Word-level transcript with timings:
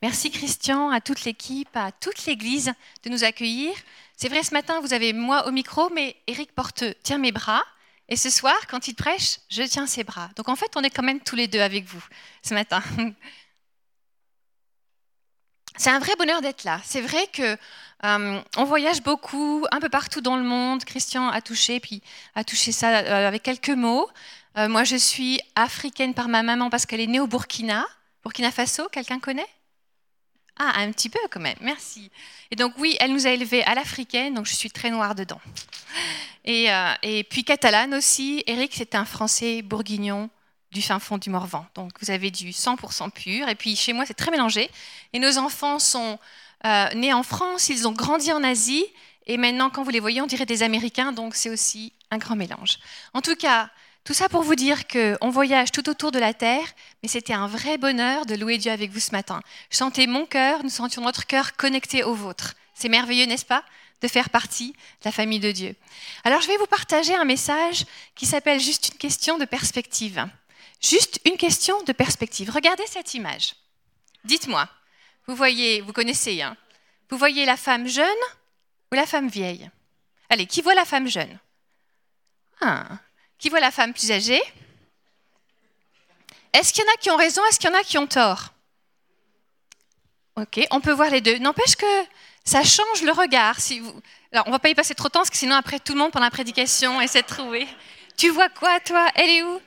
Merci 0.00 0.30
Christian, 0.30 0.90
à 0.90 1.00
toute 1.00 1.24
l'équipe, 1.24 1.76
à 1.76 1.90
toute 1.90 2.24
l'Église 2.26 2.72
de 3.02 3.10
nous 3.10 3.24
accueillir. 3.24 3.72
C'est 4.16 4.28
vrai, 4.28 4.44
ce 4.44 4.54
matin, 4.54 4.80
vous 4.80 4.92
avez 4.92 5.12
moi 5.12 5.48
au 5.48 5.50
micro, 5.50 5.90
mais 5.90 6.14
Eric 6.28 6.52
Porte 6.52 6.84
tient 7.02 7.18
mes 7.18 7.32
bras. 7.32 7.64
Et 8.08 8.16
ce 8.16 8.30
soir, 8.30 8.56
quand 8.68 8.86
il 8.86 8.94
prêche, 8.94 9.38
je 9.50 9.62
tiens 9.64 9.86
ses 9.86 10.04
bras. 10.04 10.30
Donc 10.36 10.48
en 10.48 10.54
fait, 10.56 10.70
on 10.76 10.82
est 10.82 10.90
quand 10.90 11.02
même 11.02 11.20
tous 11.20 11.34
les 11.34 11.48
deux 11.48 11.60
avec 11.60 11.84
vous 11.84 12.02
ce 12.42 12.54
matin. 12.54 12.82
C'est 15.76 15.90
un 15.90 15.98
vrai 15.98 16.14
bonheur 16.16 16.42
d'être 16.42 16.64
là. 16.64 16.80
C'est 16.84 17.00
vrai 17.00 17.26
que 17.32 17.56
euh, 18.04 18.40
on 18.56 18.64
voyage 18.64 19.02
beaucoup, 19.02 19.66
un 19.70 19.80
peu 19.80 19.88
partout 19.88 20.20
dans 20.20 20.36
le 20.36 20.42
monde. 20.42 20.84
Christian 20.84 21.28
a 21.28 21.40
touché, 21.40 21.80
puis 21.80 22.02
a 22.34 22.44
touché 22.44 22.72
ça 22.72 22.98
euh, 22.98 23.28
avec 23.28 23.42
quelques 23.42 23.68
mots. 23.70 24.08
Euh, 24.56 24.68
moi, 24.68 24.84
je 24.84 24.96
suis 24.96 25.40
africaine 25.54 26.14
par 26.14 26.28
ma 26.28 26.42
maman 26.42 26.70
parce 26.70 26.86
qu'elle 26.86 27.00
est 27.00 27.06
née 27.06 27.20
au 27.20 27.26
Burkina. 27.26 27.84
Burkina 28.22 28.50
Faso, 28.50 28.88
quelqu'un 28.90 29.20
connaît? 29.20 29.46
Ah, 30.58 30.72
un 30.80 30.90
petit 30.92 31.08
peu 31.08 31.20
quand 31.30 31.40
même, 31.40 31.56
merci. 31.60 32.10
Et 32.50 32.56
donc 32.56 32.72
oui, 32.78 32.96
elle 33.00 33.12
nous 33.12 33.26
a 33.26 33.30
élevés 33.30 33.62
à 33.64 33.74
l'africaine, 33.74 34.34
donc 34.34 34.46
je 34.46 34.54
suis 34.54 34.70
très 34.70 34.90
noire 34.90 35.14
dedans. 35.14 35.40
Et, 36.44 36.68
et 37.02 37.24
puis 37.24 37.44
catalane 37.44 37.94
aussi. 37.94 38.42
Eric, 38.46 38.72
c'est 38.74 38.94
un 38.94 39.04
Français 39.04 39.60
bourguignon 39.62 40.30
du 40.72 40.82
fin 40.82 40.98
fond 40.98 41.18
du 41.18 41.30
Morvan. 41.30 41.66
Donc 41.74 41.92
vous 42.00 42.10
avez 42.10 42.30
du 42.30 42.50
100% 42.50 43.10
pur. 43.10 43.48
Et 43.48 43.54
puis 43.54 43.76
chez 43.76 43.92
moi, 43.92 44.04
c'est 44.06 44.14
très 44.14 44.30
mélangé. 44.30 44.70
Et 45.12 45.18
nos 45.18 45.38
enfants 45.38 45.78
sont 45.78 46.18
euh, 46.64 46.94
nés 46.94 47.12
en 47.12 47.22
France, 47.22 47.68
ils 47.68 47.86
ont 47.86 47.92
grandi 47.92 48.32
en 48.32 48.42
Asie. 48.42 48.84
Et 49.26 49.36
maintenant, 49.36 49.70
quand 49.70 49.82
vous 49.82 49.90
les 49.90 50.00
voyez, 50.00 50.20
on 50.20 50.26
dirait 50.26 50.46
des 50.46 50.62
Américains. 50.62 51.12
Donc 51.12 51.34
c'est 51.34 51.50
aussi 51.50 51.92
un 52.10 52.18
grand 52.18 52.36
mélange. 52.36 52.78
En 53.14 53.20
tout 53.20 53.36
cas, 53.36 53.70
tout 54.08 54.14
ça 54.14 54.30
pour 54.30 54.42
vous 54.42 54.54
dire 54.54 54.88
qu'on 54.88 55.28
voyage 55.28 55.70
tout 55.70 55.86
autour 55.90 56.12
de 56.12 56.18
la 56.18 56.32
Terre, 56.32 56.66
mais 57.02 57.10
c'était 57.10 57.34
un 57.34 57.46
vrai 57.46 57.76
bonheur 57.76 58.24
de 58.24 58.36
louer 58.36 58.56
Dieu 58.56 58.72
avec 58.72 58.90
vous 58.90 59.00
ce 59.00 59.10
matin. 59.10 59.42
Je 59.70 60.06
mon 60.06 60.24
cœur, 60.24 60.64
nous 60.64 60.70
sentions 60.70 61.02
notre 61.02 61.26
cœur 61.26 61.56
connecté 61.56 62.04
au 62.04 62.14
vôtre. 62.14 62.54
C'est 62.72 62.88
merveilleux, 62.88 63.26
n'est-ce 63.26 63.44
pas 63.44 63.62
de 64.00 64.08
faire 64.08 64.30
partie 64.30 64.72
de 64.72 65.04
la 65.04 65.12
famille 65.12 65.40
de 65.40 65.52
Dieu. 65.52 65.76
Alors 66.24 66.40
je 66.40 66.46
vais 66.46 66.56
vous 66.56 66.66
partager 66.66 67.14
un 67.14 67.26
message 67.26 67.84
qui 68.14 68.24
s'appelle 68.24 68.60
juste 68.60 68.88
une 68.92 68.96
question 68.96 69.36
de 69.36 69.44
perspective. 69.44 70.26
Juste 70.80 71.20
une 71.26 71.36
question 71.36 71.82
de 71.82 71.92
perspective. 71.92 72.48
Regardez 72.48 72.86
cette 72.86 73.12
image. 73.12 73.56
Dites-moi, 74.24 74.70
vous 75.26 75.36
voyez, 75.36 75.82
vous 75.82 75.92
connaissez, 75.92 76.40
hein 76.40 76.56
vous 77.10 77.18
voyez 77.18 77.44
la 77.44 77.58
femme 77.58 77.86
jeune 77.86 78.06
ou 78.90 78.94
la 78.94 79.04
femme 79.04 79.28
vieille? 79.28 79.68
Allez, 80.30 80.46
qui 80.46 80.62
voit 80.62 80.74
la 80.74 80.86
femme 80.86 81.08
jeune? 81.08 81.38
Ah. 82.62 83.00
Qui 83.38 83.48
voit 83.48 83.60
la 83.60 83.70
femme 83.70 83.92
plus 83.92 84.10
âgée? 84.10 84.42
Est-ce 86.52 86.72
qu'il 86.72 86.84
y 86.84 86.86
en 86.88 86.92
a 86.92 86.96
qui 86.96 87.10
ont 87.10 87.16
raison 87.16 87.42
Est-ce 87.46 87.58
qu'il 87.58 87.70
y 87.70 87.72
en 87.72 87.78
a 87.78 87.82
qui 87.82 87.98
ont 87.98 88.06
tort? 88.06 88.52
Ok, 90.36 90.60
on 90.70 90.80
peut 90.80 90.92
voir 90.92 91.10
les 91.10 91.20
deux. 91.20 91.38
N'empêche 91.38 91.76
que 91.76 92.04
ça 92.44 92.62
change 92.64 93.02
le 93.02 93.12
regard. 93.12 93.60
Si 93.60 93.80
vous... 93.80 93.92
Alors, 94.32 94.46
on 94.46 94.50
va 94.50 94.58
pas 94.58 94.68
y 94.68 94.74
passer 94.74 94.94
trop 94.94 95.08
de 95.08 95.12
temps, 95.12 95.20
parce 95.20 95.30
que 95.30 95.36
sinon, 95.36 95.54
après, 95.54 95.78
tout 95.78 95.92
le 95.92 95.98
monde, 95.98 96.10
pendant 96.10 96.26
la 96.26 96.30
prédication, 96.30 97.00
essaie 97.00 97.22
de 97.22 97.26
trouver. 97.26 97.66
Tu 98.16 98.30
vois 98.30 98.48
quoi, 98.48 98.80
toi? 98.80 99.08
Elle 99.14 99.30
est 99.30 99.42
où? 99.42 99.60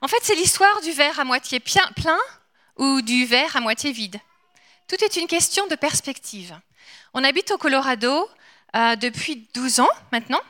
En 0.00 0.08
fait, 0.08 0.18
c'est 0.22 0.34
l'histoire 0.34 0.80
du 0.80 0.92
verre 0.92 1.18
à 1.20 1.24
moitié 1.24 1.60
plein 1.60 2.18
ou 2.76 3.02
du 3.02 3.24
verre 3.24 3.56
à 3.56 3.60
moitié 3.60 3.92
vide. 3.92 4.18
Tout 4.88 5.02
est 5.04 5.16
une 5.16 5.26
question 5.26 5.66
de 5.68 5.74
perspective. 5.74 6.58
On 7.14 7.24
habite 7.24 7.50
au 7.50 7.58
Colorado 7.58 8.28
euh, 8.74 8.96
depuis 8.96 9.48
12 9.54 9.80
ans 9.80 9.88
maintenant, 10.10 10.40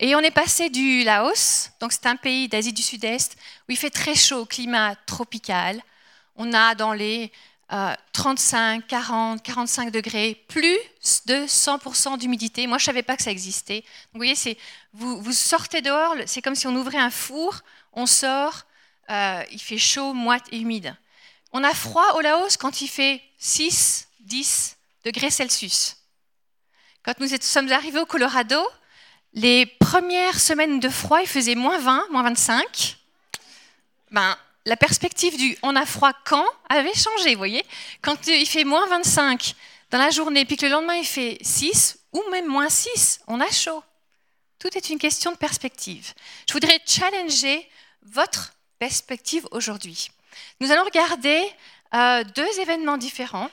et 0.00 0.14
on 0.14 0.20
est 0.20 0.30
passé 0.30 0.70
du 0.70 1.02
Laos, 1.02 1.70
donc 1.80 1.92
c'est 1.92 2.06
un 2.06 2.16
pays 2.16 2.48
d'Asie 2.48 2.72
du 2.72 2.82
Sud-Est, 2.82 3.36
où 3.68 3.72
il 3.72 3.76
fait 3.76 3.90
très 3.90 4.14
chaud, 4.14 4.44
climat 4.44 4.94
tropical. 5.06 5.82
On 6.36 6.52
a 6.52 6.74
dans 6.74 6.92
les 6.92 7.32
35, 8.12 8.86
40, 8.86 9.42
45 9.42 9.90
degrés, 9.90 10.42
plus 10.48 10.78
de 11.26 11.46
100% 11.46 12.16
d'humidité. 12.16 12.66
Moi, 12.66 12.78
je 12.78 12.84
ne 12.84 12.86
savais 12.86 13.02
pas 13.02 13.16
que 13.16 13.22
ça 13.22 13.30
existait. 13.30 13.84
vous 14.12 14.18
voyez, 14.18 14.34
vous, 14.94 15.32
sortez 15.32 15.82
dehors, 15.82 16.14
c'est 16.26 16.40
comme 16.40 16.54
si 16.54 16.66
on 16.66 16.74
ouvrait 16.76 16.98
un 16.98 17.10
four, 17.10 17.60
on 17.92 18.06
sort, 18.06 18.62
euh, 19.10 19.42
il 19.50 19.60
fait 19.60 19.78
chaud, 19.78 20.14
moite 20.14 20.44
et 20.50 20.58
humide. 20.58 20.96
On 21.52 21.62
a 21.64 21.74
froid 21.74 22.14
au 22.14 22.20
Laos 22.20 22.56
quand 22.56 22.80
il 22.80 22.88
fait 22.88 23.22
6, 23.38 24.08
10 24.20 24.76
degrés 25.04 25.30
Celsius. 25.30 25.96
Quand 27.02 27.18
nous 27.20 27.28
sommes 27.40 27.72
arrivés 27.72 28.00
au 28.00 28.06
Colorado, 28.06 28.62
les 29.38 29.66
premières 29.66 30.40
semaines 30.40 30.80
de 30.80 30.88
froid, 30.88 31.20
il 31.20 31.28
faisait 31.28 31.54
moins 31.54 31.78
20, 31.78 32.08
moins 32.10 32.24
25. 32.24 32.96
Ben, 34.10 34.36
la 34.66 34.76
perspective 34.76 35.36
du 35.36 35.56
on 35.62 35.76
a 35.76 35.86
froid 35.86 36.12
quand 36.24 36.44
avait 36.68 36.94
changé, 36.94 37.36
voyez. 37.36 37.64
Quand 38.02 38.26
il 38.26 38.46
fait 38.46 38.64
moins 38.64 38.86
25 38.88 39.54
dans 39.90 39.98
la 39.98 40.10
journée, 40.10 40.44
puis 40.44 40.56
que 40.56 40.66
le 40.66 40.72
lendemain 40.72 40.96
il 40.96 41.06
fait 41.06 41.38
6 41.40 42.00
ou 42.12 42.22
même 42.32 42.46
moins 42.46 42.68
6, 42.68 43.20
on 43.28 43.40
a 43.40 43.48
chaud. 43.50 43.82
Tout 44.58 44.76
est 44.76 44.90
une 44.90 44.98
question 44.98 45.30
de 45.30 45.36
perspective. 45.36 46.14
Je 46.48 46.52
voudrais 46.52 46.80
challenger 46.84 47.68
votre 48.02 48.54
perspective 48.80 49.46
aujourd'hui. 49.52 50.10
Nous 50.58 50.72
allons 50.72 50.84
regarder 50.84 51.40
euh, 51.94 52.24
deux 52.34 52.60
événements 52.60 52.98
différents, 52.98 53.50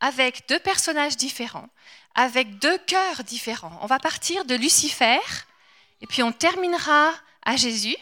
avec 0.00 0.48
deux 0.48 0.58
personnages 0.60 1.18
différents, 1.18 1.68
avec 2.14 2.58
deux 2.58 2.78
cœurs 2.78 3.24
différents. 3.24 3.78
On 3.82 3.86
va 3.86 3.98
partir 3.98 4.44
de 4.44 4.54
Lucifer, 4.54 5.18
et 6.00 6.06
puis 6.06 6.22
on 6.22 6.32
terminera 6.32 7.12
à 7.42 7.56
Jésus. 7.56 7.96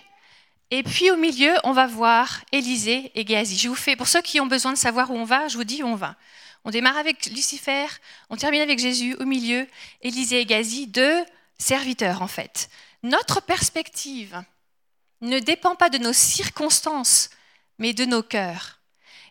Et 0.71 0.83
puis 0.83 1.11
au 1.11 1.17
milieu, 1.17 1.55
on 1.65 1.73
va 1.73 1.87
voir 1.87 2.43
Élisée 2.53 3.11
et 3.15 3.27
Géasi. 3.27 3.57
Je 3.57 3.69
vous 3.69 3.75
fais, 3.75 3.97
pour 3.97 4.09
ceux 4.09 4.21
qui 4.21 4.41
ont 4.41 4.47
besoin 4.47 4.73
de 4.73 4.79
savoir 4.79 5.11
où 5.11 5.17
on 5.17 5.25
va, 5.25 5.49
je 5.49 5.57
vous 5.57 5.65
dis 5.65 5.83
où 5.83 5.87
on 5.87 5.95
va. 5.95 6.17
On 6.65 6.71
démarre 6.71 6.99
avec 6.99 7.27
Lucifer, 7.27 7.87
on 8.29 8.37
termine 8.37 8.61
avec 8.61 8.79
Jésus, 8.79 9.15
au 9.19 9.25
milieu, 9.25 9.67
Élisée 10.03 10.43
et 10.43 10.49
Géasi, 10.49 10.87
deux 10.87 11.25
serviteurs 11.59 12.21
en 12.23 12.29
fait. 12.29 12.69
Notre 13.03 13.41
perspective 13.41 14.43
ne 15.21 15.39
dépend 15.39 15.75
pas 15.75 15.89
de 15.89 15.99
nos 15.99 16.13
circonstances, 16.13 17.31
mais 17.79 17.93
de 17.93 18.05
nos 18.05 18.23
cœurs. 18.23 18.81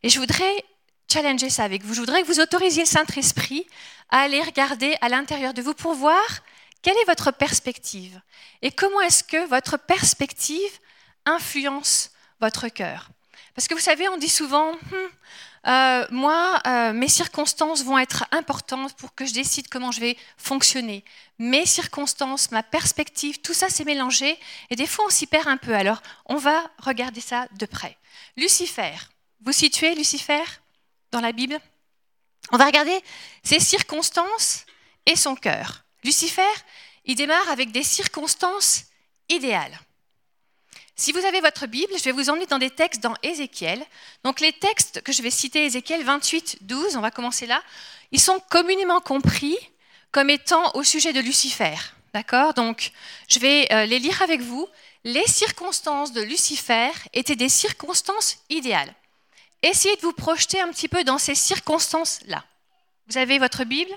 Et 0.03 0.09
je 0.09 0.19
voudrais 0.19 0.63
challenger 1.11 1.49
ça 1.49 1.63
avec 1.63 1.83
vous. 1.83 1.93
Je 1.93 1.99
voudrais 1.99 2.21
que 2.21 2.27
vous 2.27 2.39
autorisiez 2.39 2.83
le 2.83 2.87
Saint-Esprit 2.87 3.65
à 4.09 4.19
aller 4.19 4.41
regarder 4.41 4.95
à 5.01 5.09
l'intérieur 5.09 5.53
de 5.53 5.61
vous 5.61 5.73
pour 5.73 5.93
voir 5.93 6.25
quelle 6.81 6.97
est 6.97 7.05
votre 7.05 7.31
perspective 7.31 8.19
et 8.61 8.71
comment 8.71 9.01
est-ce 9.01 9.23
que 9.23 9.47
votre 9.47 9.77
perspective 9.77 10.71
influence 11.25 12.11
votre 12.39 12.67
cœur. 12.69 13.09
Parce 13.55 13.67
que 13.67 13.73
vous 13.73 13.79
savez, 13.79 14.07
on 14.09 14.17
dit 14.17 14.29
souvent, 14.29 14.73
hmm, 14.73 15.67
euh, 15.67 16.05
moi, 16.11 16.61
euh, 16.67 16.93
mes 16.93 17.07
circonstances 17.07 17.83
vont 17.83 17.97
être 17.97 18.25
importantes 18.31 18.93
pour 18.93 19.15
que 19.15 19.25
je 19.25 19.33
décide 19.33 19.67
comment 19.67 19.91
je 19.91 19.99
vais 19.99 20.17
fonctionner. 20.37 21.03
Mes 21.39 21.65
circonstances, 21.65 22.51
ma 22.51 22.63
perspective, 22.63 23.41
tout 23.41 23.53
ça 23.53 23.69
s'est 23.69 23.83
mélangé 23.83 24.37
et 24.69 24.75
des 24.75 24.85
fois 24.85 25.05
on 25.07 25.09
s'y 25.09 25.27
perd 25.27 25.47
un 25.47 25.57
peu. 25.57 25.73
Alors, 25.73 26.01
on 26.27 26.37
va 26.37 26.69
regarder 26.77 27.21
ça 27.21 27.47
de 27.57 27.65
près. 27.65 27.97
Lucifer, 28.37 28.93
vous 29.41 29.51
situez 29.51 29.95
Lucifer? 29.95 30.43
Dans 31.11 31.21
la 31.21 31.31
Bible 31.31 31.59
On 32.51 32.57
va 32.57 32.65
regarder 32.65 32.99
ses 33.43 33.59
circonstances 33.59 34.65
et 35.05 35.15
son 35.15 35.35
cœur. 35.35 35.83
Lucifer, 36.03 36.41
il 37.05 37.15
démarre 37.15 37.49
avec 37.49 37.71
des 37.71 37.83
circonstances 37.83 38.85
idéales. 39.29 39.79
Si 40.95 41.11
vous 41.11 41.25
avez 41.25 41.41
votre 41.41 41.67
Bible, 41.67 41.93
je 41.95 42.03
vais 42.03 42.11
vous 42.11 42.29
emmener 42.29 42.47
dans 42.47 42.57
des 42.57 42.71
textes 42.71 43.03
dans 43.03 43.13
Ézéchiel. 43.21 43.83
Donc 44.23 44.39
les 44.39 44.51
textes 44.51 45.01
que 45.01 45.11
je 45.11 45.21
vais 45.21 45.29
citer, 45.29 45.65
Ézéchiel 45.65 46.03
28, 46.03 46.57
12, 46.61 46.95
on 46.95 47.01
va 47.01 47.11
commencer 47.11 47.45
là, 47.45 47.61
ils 48.11 48.19
sont 48.19 48.39
communément 48.49 48.99
compris 48.99 49.57
comme 50.11 50.29
étant 50.29 50.71
au 50.73 50.83
sujet 50.83 51.13
de 51.13 51.19
Lucifer. 51.19 51.75
D'accord? 52.13 52.55
Donc 52.55 52.91
je 53.29 53.37
vais 53.37 53.71
euh, 53.71 53.85
les 53.85 53.99
lire 53.99 54.21
avec 54.23 54.41
vous. 54.41 54.67
Les 55.03 55.27
circonstances 55.27 56.13
de 56.13 56.21
Lucifer 56.21 56.89
étaient 57.13 57.35
des 57.35 57.49
circonstances 57.49 58.39
idéales. 58.49 58.93
Essayez 59.63 59.95
de 59.95 60.01
vous 60.01 60.13
projeter 60.13 60.61
un 60.61 60.69
petit 60.71 60.87
peu 60.87 61.03
dans 61.03 61.17
ces 61.17 61.35
circonstances-là. 61.35 62.43
Vous 63.07 63.17
avez 63.17 63.39
votre 63.39 63.63
Bible 63.63 63.91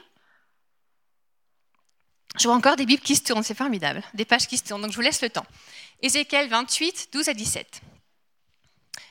Je 2.38 2.44
vois 2.44 2.56
encore 2.56 2.76
des 2.76 2.86
Bibles 2.86 3.02
qui 3.02 3.16
se 3.16 3.22
tournent, 3.22 3.42
c'est 3.42 3.54
formidable. 3.54 4.02
Des 4.14 4.24
pages 4.24 4.46
qui 4.46 4.56
se 4.56 4.64
tournent, 4.64 4.82
donc 4.82 4.92
je 4.92 4.96
vous 4.96 5.02
laisse 5.02 5.22
le 5.22 5.30
temps. 5.30 5.46
Ézéchiel 6.00 6.48
28, 6.48 7.10
12 7.12 7.28
à 7.28 7.34
17. 7.34 7.82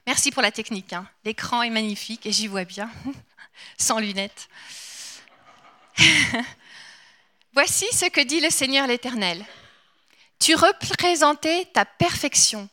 Merci 0.07 0.31
pour 0.31 0.41
la 0.41 0.51
technique. 0.51 0.93
Hein. 0.93 1.07
L'écran 1.23 1.61
est 1.61 1.69
magnifique 1.69 2.25
et 2.25 2.31
j'y 2.31 2.47
vois 2.47 2.63
bien, 2.63 2.89
sans 3.77 3.99
lunettes. 3.99 4.49
Voici 7.53 7.85
ce 7.91 8.05
que 8.05 8.21
dit 8.21 8.39
le 8.39 8.49
Seigneur 8.49 8.87
l'Éternel. 8.87 9.45
Tu 10.39 10.55
représentais 10.55 11.65
ta 11.73 11.85
perfection. 11.85 12.69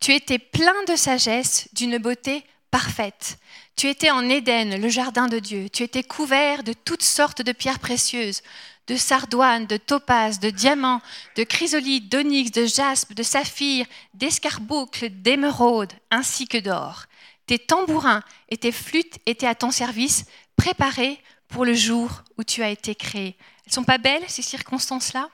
Tu 0.00 0.14
étais 0.14 0.38
plein 0.38 0.84
de 0.84 0.94
sagesse, 0.94 1.68
d'une 1.72 1.98
beauté 1.98 2.44
parfaite. 2.70 3.38
Tu 3.76 3.88
étais 3.88 4.10
en 4.10 4.28
Éden, 4.28 4.80
le 4.80 4.88
jardin 4.88 5.28
de 5.28 5.38
Dieu. 5.38 5.68
Tu 5.68 5.82
étais 5.82 6.02
couvert 6.02 6.62
de 6.62 6.72
toutes 6.72 7.02
sortes 7.02 7.42
de 7.42 7.52
pierres 7.52 7.78
précieuses, 7.78 8.42
de 8.88 8.96
sardoine, 8.96 9.66
de 9.66 9.76
topaze, 9.76 10.40
de 10.40 10.50
diamant, 10.50 11.00
de 11.36 11.44
chrysolite, 11.44 12.10
d'onyx, 12.10 12.50
de 12.50 12.66
jaspe, 12.66 13.12
de 13.12 13.22
saphir, 13.22 13.86
d'escarboucle, 14.14 15.10
d'émeraude, 15.10 15.92
ainsi 16.10 16.48
que 16.48 16.58
d'or. 16.58 17.04
Tes 17.46 17.58
tambourins 17.58 18.22
et 18.48 18.56
tes 18.56 18.72
flûtes 18.72 19.18
étaient 19.26 19.46
à 19.46 19.54
ton 19.54 19.70
service, 19.70 20.24
préparées 20.56 21.20
pour 21.48 21.64
le 21.64 21.74
jour 21.74 22.24
où 22.36 22.44
tu 22.44 22.62
as 22.62 22.70
été 22.70 22.94
créé. 22.94 23.36
Elles 23.64 23.72
sont 23.72 23.84
pas 23.84 23.98
belles, 23.98 24.24
ces 24.28 24.42
circonstances-là? 24.42 25.28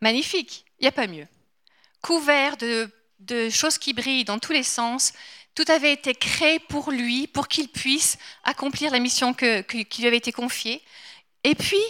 Magnifique, 0.00 0.64
il 0.78 0.84
n'y 0.84 0.88
a 0.88 0.92
pas 0.92 1.06
mieux. 1.06 1.26
Couvert 2.02 2.56
de 2.56 3.50
choses 3.50 3.78
qui 3.78 3.92
brillent 3.92 4.24
dans 4.24 4.38
tous 4.38 4.52
les 4.52 4.62
sens, 4.62 5.12
tout 5.62 5.70
avait 5.70 5.92
été 5.92 6.14
créé 6.14 6.58
pour 6.58 6.90
lui, 6.90 7.26
pour 7.26 7.46
qu'il 7.46 7.68
puisse 7.68 8.16
accomplir 8.44 8.90
la 8.92 8.98
mission 8.98 9.34
que, 9.34 9.60
qui 9.60 10.00
lui 10.00 10.08
avait 10.08 10.16
été 10.16 10.32
confiée. 10.32 10.82
Et 11.44 11.54
puis, 11.54 11.82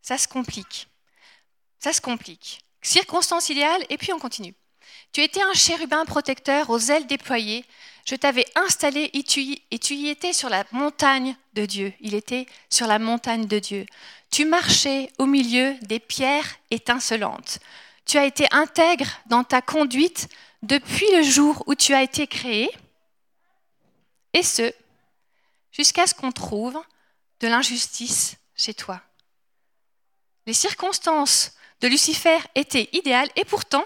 ça 0.00 0.16
se 0.16 0.26
complique. 0.26 0.88
Ça 1.78 1.92
se 1.92 2.00
complique. 2.00 2.60
Circonstance 2.80 3.50
idéale, 3.50 3.84
et 3.90 3.98
puis 3.98 4.12
on 4.14 4.18
continue. 4.18 4.54
Tu 5.12 5.22
étais 5.22 5.42
un 5.42 5.52
chérubin 5.52 6.06
protecteur 6.06 6.70
aux 6.70 6.78
ailes 6.78 7.06
déployées. 7.06 7.66
Je 8.06 8.14
t'avais 8.14 8.46
installé 8.54 9.10
et 9.12 9.22
tu, 9.22 9.42
y, 9.42 10.08
étais 10.08 10.32
sur 10.32 10.48
la 10.48 10.64
montagne 10.72 11.36
de 11.52 11.66
Dieu. 11.66 11.92
Il 12.00 12.14
était 12.14 12.46
sur 12.70 12.86
la 12.86 12.98
montagne 12.98 13.46
de 13.46 13.58
Dieu. 13.58 13.84
Tu 14.30 14.46
marchais 14.46 15.10
au 15.18 15.26
milieu 15.26 15.74
des 15.82 15.98
pierres 15.98 16.56
étincelantes. 16.70 17.58
Tu 18.06 18.16
as 18.16 18.24
été 18.24 18.46
intègre 18.50 19.08
dans 19.26 19.44
ta 19.44 19.60
conduite 19.60 20.28
depuis 20.62 21.10
le 21.16 21.22
jour 21.22 21.62
où 21.66 21.74
tu 21.74 21.94
as 21.94 22.02
été 22.02 22.26
créé, 22.26 22.70
et 24.32 24.42
ce, 24.42 24.72
jusqu'à 25.72 26.06
ce 26.06 26.14
qu'on 26.14 26.32
trouve 26.32 26.80
de 27.40 27.48
l'injustice 27.48 28.36
chez 28.56 28.74
toi. 28.74 29.00
Les 30.46 30.52
circonstances 30.52 31.52
de 31.80 31.88
Lucifer 31.88 32.38
étaient 32.54 32.88
idéales 32.92 33.30
et 33.36 33.44
pourtant, 33.44 33.84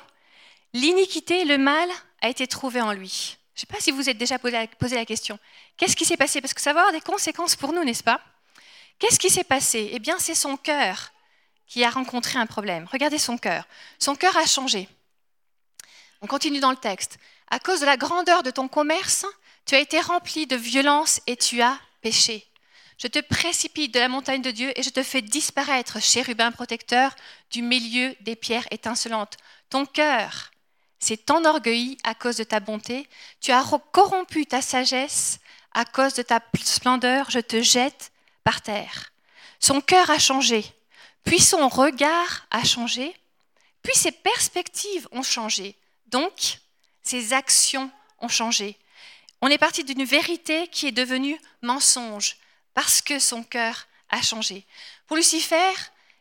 l'iniquité, 0.73 1.45
le 1.45 1.59
mal 1.59 1.89
a 2.21 2.29
été 2.29 2.47
trouvé 2.47 2.81
en 2.81 2.93
lui. 2.93 3.37
Je 3.55 3.59
ne 3.59 3.61
sais 3.61 3.67
pas 3.67 3.81
si 3.81 3.91
vous 3.91 4.09
êtes 4.09 4.17
déjà 4.17 4.39
posé 4.39 4.97
la 4.97 5.05
question. 5.05 5.39
Qu'est-ce 5.77 5.97
qui 5.97 6.05
s'est 6.05 6.17
passé? 6.17 6.41
Parce 6.41 6.55
que 6.55 6.61
ça 6.61 6.73
va 6.73 6.81
avoir 6.81 6.93
des 6.93 7.01
conséquences 7.01 7.57
pour 7.57 7.73
nous, 7.73 7.85
n'est-ce 7.85 8.03
pas? 8.03 8.21
Qu'est-ce 8.99 9.19
qui 9.19 9.31
s'est 9.31 9.45
passé? 9.45 9.91
Eh 9.93 9.99
bien, 9.99 10.19
c'est 10.19 10.35
son 10.35 10.57
cœur 10.57 11.13
qui 11.67 11.85
a 11.85 11.91
rencontré 11.91 12.39
un 12.39 12.47
problème. 12.47 12.89
Regardez 12.91 13.19
son 13.19 13.37
cœur. 13.37 13.67
Son 13.99 14.15
cœur 14.15 14.37
a 14.37 14.47
changé. 14.47 14.89
On 16.23 16.29
continue 16.29 16.61
dans 16.61 16.71
le 16.71 16.77
texte. 16.77 17.19
À 17.51 17.59
cause 17.59 17.81
de 17.81 17.87
la 17.87 17.97
grandeur 17.97 18.45
de 18.45 18.53
ton 18.53 18.69
commerce, 18.69 19.27
tu 19.67 19.75
as 19.75 19.81
été 19.81 20.01
rempli 20.01 20.47
de 20.47 20.55
violence 20.55 21.21
et 21.27 21.37
tu 21.37 21.61
as 21.61 21.77
péché. 22.01 22.47
Je 22.97 23.09
te 23.09 23.19
précipite 23.19 23.93
de 23.93 23.99
la 23.99 24.09
montagne 24.09 24.41
de 24.41 24.53
Dieu 24.53 24.73
et 24.77 24.85
je 24.85 24.91
te 24.91 25.03
fais 25.03 25.21
disparaître, 25.21 26.01
chérubin 26.01 26.53
protecteur, 26.53 27.17
du 27.51 27.61
milieu 27.61 28.15
des 28.21 28.37
pierres 28.37 28.69
étincelantes. 28.71 29.37
Ton 29.69 29.85
cœur 29.85 30.53
s'est 31.01 31.29
enorgueilli 31.29 31.99
à 32.05 32.15
cause 32.15 32.37
de 32.37 32.45
ta 32.45 32.61
bonté. 32.61 33.09
Tu 33.41 33.51
as 33.51 33.65
corrompu 33.91 34.47
ta 34.47 34.63
sagesse 34.63 35.41
à 35.75 35.85
cause 35.85 36.15
de 36.15 36.23
ta 36.23 36.41
splendeur. 36.63 37.31
Je 37.31 37.41
te 37.41 37.61
jette 37.61 38.13
par 38.45 38.63
terre. 38.63 39.11
Son 39.59 39.81
cœur 39.81 40.09
a 40.11 40.21
changé, 40.21 40.65
puis 41.25 41.41
son 41.41 41.69
regard 41.69 42.47
a 42.53 42.63
changé, 42.63 43.13
puis 43.83 43.95
ses 43.97 44.13
perspectives 44.13 45.09
ont 45.11 45.25
changé. 45.25 45.77
Donc, 46.13 46.59
ses 47.03 47.33
actions 47.33 47.91
ont 48.21 48.29
changé. 48.29 48.79
On 49.41 49.49
est 49.49 49.59
parti 49.59 49.83
d'une 49.83 50.05
vérité 50.05 50.69
qui 50.69 50.87
est 50.87 50.93
devenue 50.93 51.37
mensonge 51.63 52.37
parce 52.75 53.01
que 53.01 53.19
son 53.19 53.43
cœur 53.43 53.89
a 54.11 54.23
changé. 54.23 54.65
Pour 55.07 55.17
Lucifer, 55.17 55.73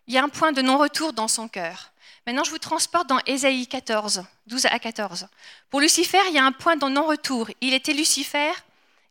il 0.07 0.13
y 0.13 0.17
a 0.17 0.23
un 0.23 0.29
point 0.29 0.53
de 0.53 0.61
non-retour 0.61 1.13
dans 1.13 1.27
son 1.27 1.47
cœur. 1.47 1.91
Maintenant, 2.25 2.43
je 2.43 2.51
vous 2.51 2.57
transporte 2.57 3.07
dans 3.07 3.19
Ésaïe 3.25 3.67
14, 3.67 4.23
12 4.47 4.65
à 4.67 4.79
14. 4.79 5.27
Pour 5.69 5.81
Lucifer, 5.81 6.19
il 6.29 6.33
y 6.33 6.39
a 6.39 6.45
un 6.45 6.51
point 6.51 6.77
de 6.77 6.87
non-retour. 6.87 7.49
Il 7.61 7.73
était 7.73 7.93
Lucifer, 7.93 8.51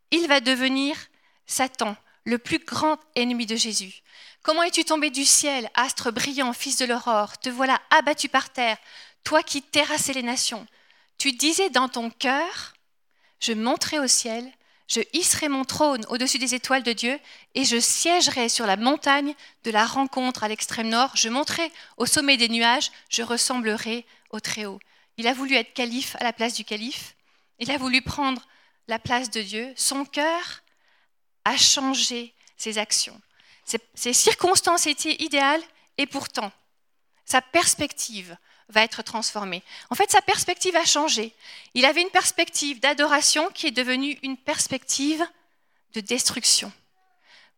il 0.09 0.27
va 0.27 0.39
devenir 0.39 0.95
Satan, 1.45 1.95
le 2.25 2.37
plus 2.37 2.59
grand 2.59 2.97
ennemi 3.15 3.45
de 3.45 3.55
Jésus. 3.55 4.01
Comment 4.43 4.63
es-tu 4.63 4.83
tombé 4.83 5.11
du 5.11 5.25
ciel, 5.25 5.69
astre 5.75 6.11
brillant, 6.11 6.53
fils 6.53 6.77
de 6.77 6.85
l'aurore? 6.85 7.37
Te 7.37 7.49
voilà 7.49 7.79
abattu 7.91 8.27
par 8.27 8.49
terre, 8.49 8.77
toi 9.23 9.43
qui 9.43 9.61
terrassais 9.61 10.13
les 10.13 10.23
nations. 10.23 10.65
Tu 11.17 11.33
disais 11.33 11.69
dans 11.69 11.89
ton 11.89 12.09
cœur, 12.09 12.73
je 13.39 13.53
monterai 13.53 13.99
au 13.99 14.07
ciel, 14.07 14.51
je 14.87 15.01
hisserai 15.13 15.47
mon 15.47 15.63
trône 15.63 16.05
au-dessus 16.09 16.37
des 16.37 16.53
étoiles 16.53 16.83
de 16.83 16.93
Dieu, 16.93 17.19
et 17.55 17.63
je 17.63 17.79
siégerai 17.79 18.49
sur 18.49 18.65
la 18.65 18.75
montagne 18.75 19.33
de 19.63 19.71
la 19.71 19.85
rencontre 19.85 20.43
à 20.43 20.47
l'extrême 20.47 20.89
nord, 20.89 21.11
je 21.15 21.29
monterai 21.29 21.71
au 21.97 22.05
sommet 22.05 22.37
des 22.37 22.49
nuages, 22.49 22.91
je 23.09 23.23
ressemblerai 23.23 24.05
au 24.31 24.39
Très-Haut. 24.39 24.79
Il 25.17 25.27
a 25.27 25.33
voulu 25.33 25.55
être 25.55 25.73
calife 25.73 26.15
à 26.19 26.23
la 26.23 26.33
place 26.33 26.55
du 26.55 26.65
calife, 26.65 27.15
il 27.59 27.71
a 27.71 27.77
voulu 27.77 28.01
prendre 28.01 28.41
la 28.87 28.99
place 28.99 29.29
de 29.29 29.41
Dieu, 29.41 29.71
son 29.77 30.03
cœur 30.03 30.61
a 31.45 31.55
changé 31.55 32.33
ses 32.57 32.77
actions. 32.77 33.19
Ses 33.95 34.13
circonstances 34.13 34.87
étaient 34.87 35.23
idéales, 35.23 35.63
et 35.97 36.05
pourtant, 36.05 36.51
sa 37.25 37.41
perspective 37.41 38.35
va 38.71 38.83
être 38.83 39.03
transformé. 39.03 39.63
En 39.89 39.95
fait, 39.95 40.09
sa 40.09 40.21
perspective 40.21 40.75
a 40.75 40.85
changé. 40.85 41.33
Il 41.73 41.85
avait 41.85 42.01
une 42.01 42.09
perspective 42.09 42.79
d'adoration 42.79 43.49
qui 43.49 43.67
est 43.67 43.71
devenue 43.71 44.17
une 44.23 44.37
perspective 44.37 45.23
de 45.93 46.01
destruction. 46.01 46.71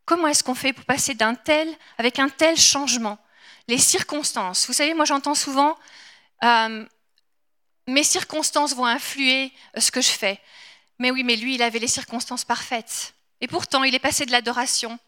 Comment 0.06 0.28
est-ce 0.28 0.44
qu'on 0.44 0.56
fait 0.56 0.74
pour 0.74 0.86
passer 0.86 1.14
d'un 1.14 1.36
tel, 1.36 1.68
avec 1.98 2.20
un 2.20 2.30
tel 2.30 2.58
changement? 2.58 3.18
Les 3.68 3.78
circonstances. 3.78 4.68
Vous 4.68 4.74
savez, 4.74 4.94
moi 4.94 5.06
j'entends 5.06 5.36
souvent, 5.36 5.78
euh, 6.44 6.86
mes 7.88 8.04
circonstances 8.04 8.76
vont 8.76 8.86
influer 8.86 9.52
ce 9.78 9.92
que 9.92 10.02
je 10.02 10.10
fais. 10.10 10.40
Mais 11.00 11.12
oui, 11.12 11.24
mais 11.24 11.36
lui, 11.36 11.56
il 11.56 11.62
avait 11.62 11.80
les 11.80 11.88
circonstances 11.88 12.46
parfaites. 12.46 13.14
Et 13.42 13.48
pourtant, 13.48 13.84
il 13.84 13.96
est 13.96 14.00
passé 14.00 14.26
de 14.26 14.32
l'adoration 14.32 15.00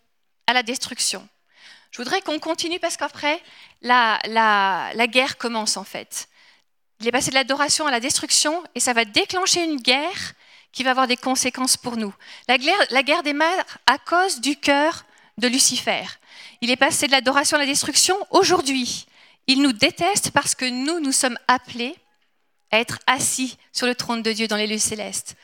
à 0.47 0.53
la 0.53 0.63
destruction. 0.63 1.27
Je 1.95 2.01
voudrais 2.01 2.19
qu'on 2.19 2.39
continue 2.39 2.77
parce 2.77 2.97
qu'après, 2.97 3.41
la, 3.81 4.19
guerre 5.07 5.37
commence 5.37 5.77
en 5.77 5.85
fait. 5.85 6.27
Il 6.99 7.07
est 7.07 7.11
passé 7.11 7.29
de 7.29 7.35
l'adoration 7.35 7.87
à 7.87 7.91
la 7.91 8.01
destruction 8.01 8.61
et 8.75 8.81
ça 8.81 8.91
va 8.91 9.05
déclencher 9.05 9.63
une 9.63 9.79
guerre 9.79 10.33
qui 10.73 10.83
va 10.83 10.89
avoir 10.89 11.07
des 11.07 11.15
conséquences 11.15 11.77
pour 11.77 11.95
nous. 11.95 12.13
La 12.49 12.57
guerre, 12.57 12.85
la 12.89 13.01
guerre 13.01 13.23
démarre 13.23 13.63
à 13.85 13.97
cause 13.97 14.41
du 14.41 14.57
cœur 14.57 15.05
de 15.37 15.47
Lucifer. 15.47 16.03
Il 16.59 16.69
est 16.69 16.75
passé 16.75 17.07
de 17.07 17.13
l'adoration 17.13 17.55
à 17.55 17.61
la 17.61 17.65
destruction. 17.65 18.17
Aujourd'hui, 18.29 19.05
il 19.47 19.61
nous 19.61 19.71
déteste 19.71 20.31
parce 20.31 20.53
que 20.53 20.65
nous, 20.65 20.99
nous 20.99 21.13
sommes 21.13 21.39
appelés 21.47 21.95
à 22.71 22.79
être 22.79 22.99
assis 23.07 23.55
sur 23.71 23.87
le 23.87 23.95
trône 23.95 24.21
de 24.21 24.33
Dieu 24.33 24.49
dans 24.49 24.57
les 24.57 24.67
lieux 24.67 24.79
célestes. 24.79 25.37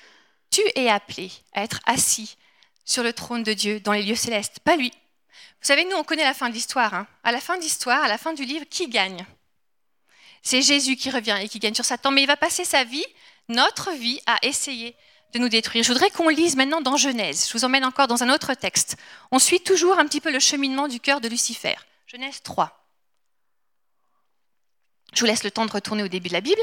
Tu 0.50 0.60
es 0.76 0.90
appelé 0.90 1.32
à 1.54 1.64
être 1.64 1.80
assis 1.86 2.36
sur 2.84 3.04
le 3.04 3.14
trône 3.14 3.44
de 3.44 3.54
Dieu 3.54 3.80
dans 3.80 3.94
les 3.94 4.04
lieux 4.04 4.16
célestes, 4.16 4.60
pas 4.60 4.76
lui. 4.76 4.92
Vous 5.62 5.68
savez, 5.68 5.86
nous, 5.86 5.96
on 5.96 6.04
connaît 6.04 6.24
la 6.24 6.34
fin 6.34 6.50
de 6.50 6.54
l'histoire. 6.54 6.94
Hein. 6.94 7.08
À 7.24 7.32
la 7.32 7.42
fin 7.42 7.58
de 7.58 7.62
l'histoire, 7.62 8.04
à 8.04 8.08
la 8.08 8.18
fin 8.18 8.34
du 8.34 8.46
livre, 8.46 8.66
qui 8.70 8.88
gagne? 8.88 9.26
C'est 10.42 10.62
Jésus 10.62 10.96
qui 10.96 11.10
revient 11.12 11.38
et 11.42 11.48
qui 11.48 11.60
gagne 11.60 11.76
sur 11.76 11.86
Satan. 11.86 12.12
Mais 12.12 12.24
il 12.24 12.28
va 12.28 12.38
passer 12.38 12.66
sa 12.66 12.84
vie, 12.84 13.06
notre 13.48 13.92
vie, 13.92 14.20
à 14.26 14.38
essayer 14.42 14.96
de 15.34 15.40
nous 15.40 15.50
détruire. 15.50 15.84
Je 15.84 15.92
voudrais 15.92 16.10
qu'on 16.10 16.30
lise 16.30 16.56
maintenant 16.56 16.82
dans 16.82 16.98
Genèse. 16.98 17.48
Je 17.48 17.54
vous 17.54 17.66
emmène 17.66 17.86
encore 17.86 18.08
dans 18.08 18.24
un 18.24 18.30
autre 18.30 18.54
texte. 18.54 18.98
On 19.32 19.40
suit 19.40 19.62
toujours 19.62 20.00
un 20.00 20.06
petit 20.06 20.22
peu 20.22 20.32
le 20.32 20.40
cheminement 20.40 20.88
du 20.88 21.00
cœur 21.00 21.22
de 21.22 21.28
Lucifer. 21.28 21.76
Genèse 22.08 22.42
3. 22.42 22.78
Je 25.14 25.20
vous 25.20 25.26
laisse 25.26 25.44
le 25.44 25.52
temps 25.52 25.66
de 25.66 25.72
retourner 25.72 26.04
au 26.04 26.08
début 26.08 26.30
de 26.30 26.34
la 26.34 26.42
Bible. 26.42 26.62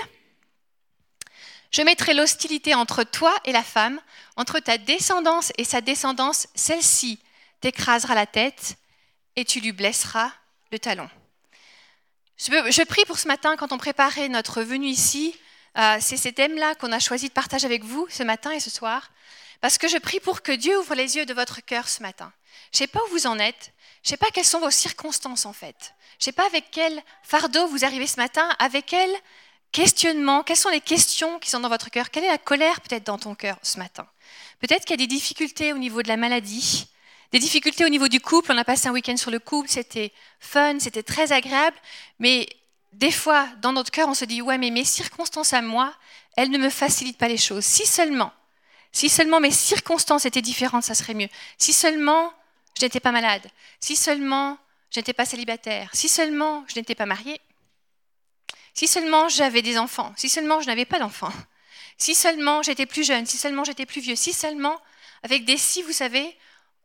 Je 1.71 1.83
mettrai 1.83 2.15
l'hostilité 2.15 2.75
entre 2.75 3.05
toi 3.05 3.35
et 3.45 3.53
la 3.53 3.63
femme, 3.63 4.01
entre 4.37 4.59
ta 4.59 4.79
descendance 4.79 5.53
et 5.59 5.65
sa 5.65 5.81
descendance, 5.81 6.49
celle-ci 6.55 7.21
t'écrasera 7.61 8.15
la 8.15 8.27
tête 8.27 8.77
et 9.37 9.45
tu 9.45 9.61
lui 9.61 9.73
blesseras 9.73 10.33
le 10.73 10.79
talon. 10.79 11.09
Je, 12.39 12.85
prie 12.85 13.05
pour 13.05 13.19
ce 13.19 13.27
matin, 13.27 13.57
quand 13.57 13.73
on 13.73 13.79
préparait 13.79 14.29
notre 14.29 14.63
venue 14.63 14.87
ici, 14.87 15.35
euh, 15.77 15.99
c'est 16.01 16.17
ces 16.17 16.33
thèmes-là 16.33 16.77
qu'on 16.77 16.93
a 16.93 17.01
choisi 17.01 17.29
de 17.29 17.33
partager 17.33 17.67
avec 17.67 17.83
vous 17.83 18.07
ce 18.11 18.23
matin 18.23 18.53
et 18.53 18.61
ce 18.61 18.71
soir, 18.71 19.11
parce 19.61 19.77
que 19.77 19.89
je 19.89 19.99
prie 19.99 20.21
pour 20.21 20.43
que 20.43 20.53
Dieu 20.53 20.79
ouvre 20.79 20.95
les 20.95 21.17
yeux 21.17 21.27
de 21.27 21.35
votre 21.35 21.61
cœur 21.65 21.89
ce 21.89 22.01
matin. 22.01 22.33
Je 22.73 22.77
ne 22.77 22.79
sais 22.79 22.87
pas 22.87 23.01
où 23.07 23.11
vous 23.11 23.27
en 23.27 23.39
êtes, 23.39 23.73
je 24.03 24.09
ne 24.09 24.11
sais 24.11 24.17
pas 24.17 24.31
quelles 24.33 24.45
sont 24.45 24.61
vos 24.61 24.71
circonstances 24.71 25.47
en 25.47 25.53
fait. 25.53 25.95
Je 26.19 26.23
ne 26.23 26.25
sais 26.27 26.33
pas 26.33 26.47
avec 26.47 26.67
quel 26.71 27.03
fardeau 27.23 27.67
vous 27.67 27.85
arrivez 27.85 28.07
ce 28.07 28.17
matin, 28.17 28.49
avec 28.61 28.87
quel 28.87 29.11
questionnement, 29.73 30.43
quelles 30.43 30.57
sont 30.57 30.71
les 30.71 30.81
questions 30.81 31.39
qui 31.39 31.51
sont 31.51 31.61
dans 31.61 31.69
votre 31.69 31.91
cœur, 31.91 32.11
quelle 32.11 32.25
est 32.25 32.29
la 32.29 32.39
colère 32.39 32.81
peut-être 32.81 33.05
dans 33.05 33.19
ton 33.19 33.35
cœur 33.35 33.59
ce 33.63 33.79
matin. 33.79 34.07
Peut-être 34.61 34.85
qu'il 34.85 34.99
y 34.99 35.03
a 35.03 35.07
des 35.07 35.13
difficultés 35.13 35.73
au 35.73 35.79
niveau 35.79 36.03
de 36.03 36.09
la 36.09 36.17
maladie, 36.17 36.89
des 37.33 37.39
difficultés 37.39 37.85
au 37.85 37.89
niveau 37.89 38.09
du 38.09 38.21
couple. 38.21 38.53
On 38.53 38.59
a 38.59 38.65
passé 38.65 38.89
un 38.89 38.93
week-end 38.93 39.17
sur 39.17 39.31
le 39.31 39.39
couple, 39.39 39.69
c'était 39.69 40.13
fun, 40.41 40.79
c'était 40.79 41.03
très 41.03 41.33
agréable. 41.33 41.77
Mais 42.19 42.49
des 42.93 43.11
fois, 43.11 43.47
dans 43.61 43.73
notre 43.73 43.91
cœur, 43.91 44.09
on 44.09 44.15
se 44.15 44.25
dit, 44.25 44.43
ouais, 44.43 44.59
mais 44.59 44.71
mes 44.71 44.85
circonstances 44.85 45.53
à 45.53 45.63
moi, 45.63 45.93
elles 46.37 46.51
ne 46.51 46.59
me 46.59 46.71
facilitent 46.71 47.19
pas 47.19 47.29
les 47.29 47.37
choses. 47.37 47.65
Si 47.65 47.87
seulement, 47.87 48.33
si 48.93 49.09
seulement 49.09 49.41
mes 49.41 49.51
circonstances 49.51 50.25
étaient 50.25 50.43
différentes, 50.43 50.85
ça 50.85 50.95
serait 50.95 51.15
mieux. 51.15 51.29
Si 51.59 51.73
seulement 51.73 52.33
je 52.79 52.85
n'étais 52.85 53.01
pas 53.01 53.13
malade. 53.13 53.47
Si 53.81 53.97
seulement 53.97 54.59
je 54.91 55.01
n'étais 55.01 55.13
pas 55.13 55.27
célibataire. 55.27 55.91
Si 55.93 56.09
seulement 56.09 56.65
je 56.69 56.79
n'étais 56.79 56.95
pas 56.95 57.07
mariée. 57.07 57.41
Si 58.73 58.87
seulement 58.87 59.29
j'avais 59.29 59.63
des 59.63 59.79
enfants. 59.79 60.13
Si 60.17 60.29
seulement 60.29 60.61
je 60.61 60.67
n'avais 60.67 60.85
pas 60.85 60.99
d'enfants. 60.99 61.33
Si 61.99 62.15
seulement 62.15 62.63
j'étais 62.63 62.87
plus 62.87 63.05
jeune. 63.05 63.27
Si 63.27 63.37
seulement 63.37 63.65
j'étais 63.65 63.87
plus 63.87 64.01
vieux. 64.01 64.17
Si 64.17 64.33
seulement, 64.33 64.81
avec 65.23 65.45
des 65.45 65.59
si, 65.59 65.83
vous 65.83 65.93
savez, 65.93 66.37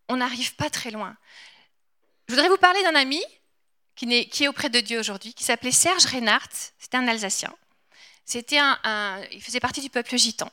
on 0.09 0.17
n'arrive 0.17 0.55
pas 0.55 0.69
très 0.69 0.91
loin. 0.91 1.15
Je 2.27 2.33
voudrais 2.33 2.49
vous 2.49 2.57
parler 2.57 2.81
d'un 2.83 2.95
ami 2.95 3.21
qui 3.95 4.11
est, 4.13 4.47
auprès 4.47 4.69
de 4.69 4.79
Dieu 4.79 4.99
aujourd'hui, 4.99 5.33
qui 5.33 5.43
s'appelait 5.43 5.71
Serge 5.71 6.05
Reinhardt, 6.05 6.49
c'était 6.79 6.97
un 6.97 7.07
Alsacien. 7.07 7.53
C'était 8.25 8.57
un, 8.57 9.21
il 9.31 9.41
faisait 9.41 9.59
partie 9.59 9.81
du 9.81 9.89
peuple 9.89 10.17
gitan. 10.17 10.49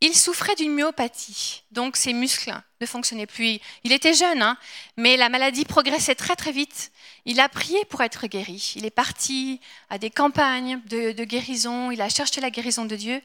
Il 0.00 0.14
souffrait 0.14 0.54
d'une 0.54 0.74
myopathie, 0.74 1.64
donc 1.72 1.96
ses 1.96 2.12
muscles 2.12 2.54
ne 2.80 2.86
fonctionnaient 2.86 3.26
plus. 3.26 3.58
Il 3.82 3.92
était 3.92 4.14
jeune, 4.14 4.42
hein, 4.42 4.56
mais 4.96 5.16
la 5.16 5.28
maladie 5.28 5.64
progressait 5.64 6.14
très 6.14 6.36
très 6.36 6.52
vite. 6.52 6.92
Il 7.24 7.40
a 7.40 7.48
prié 7.48 7.84
pour 7.86 8.02
être 8.02 8.28
guéri. 8.28 8.74
Il 8.76 8.86
est 8.86 8.90
parti 8.90 9.60
à 9.90 9.98
des 9.98 10.10
campagnes 10.10 10.80
de, 10.86 11.24
guérison, 11.24 11.90
il 11.90 12.00
a 12.00 12.08
cherché 12.08 12.40
la 12.40 12.50
guérison 12.50 12.84
de 12.84 12.94
Dieu, 12.94 13.20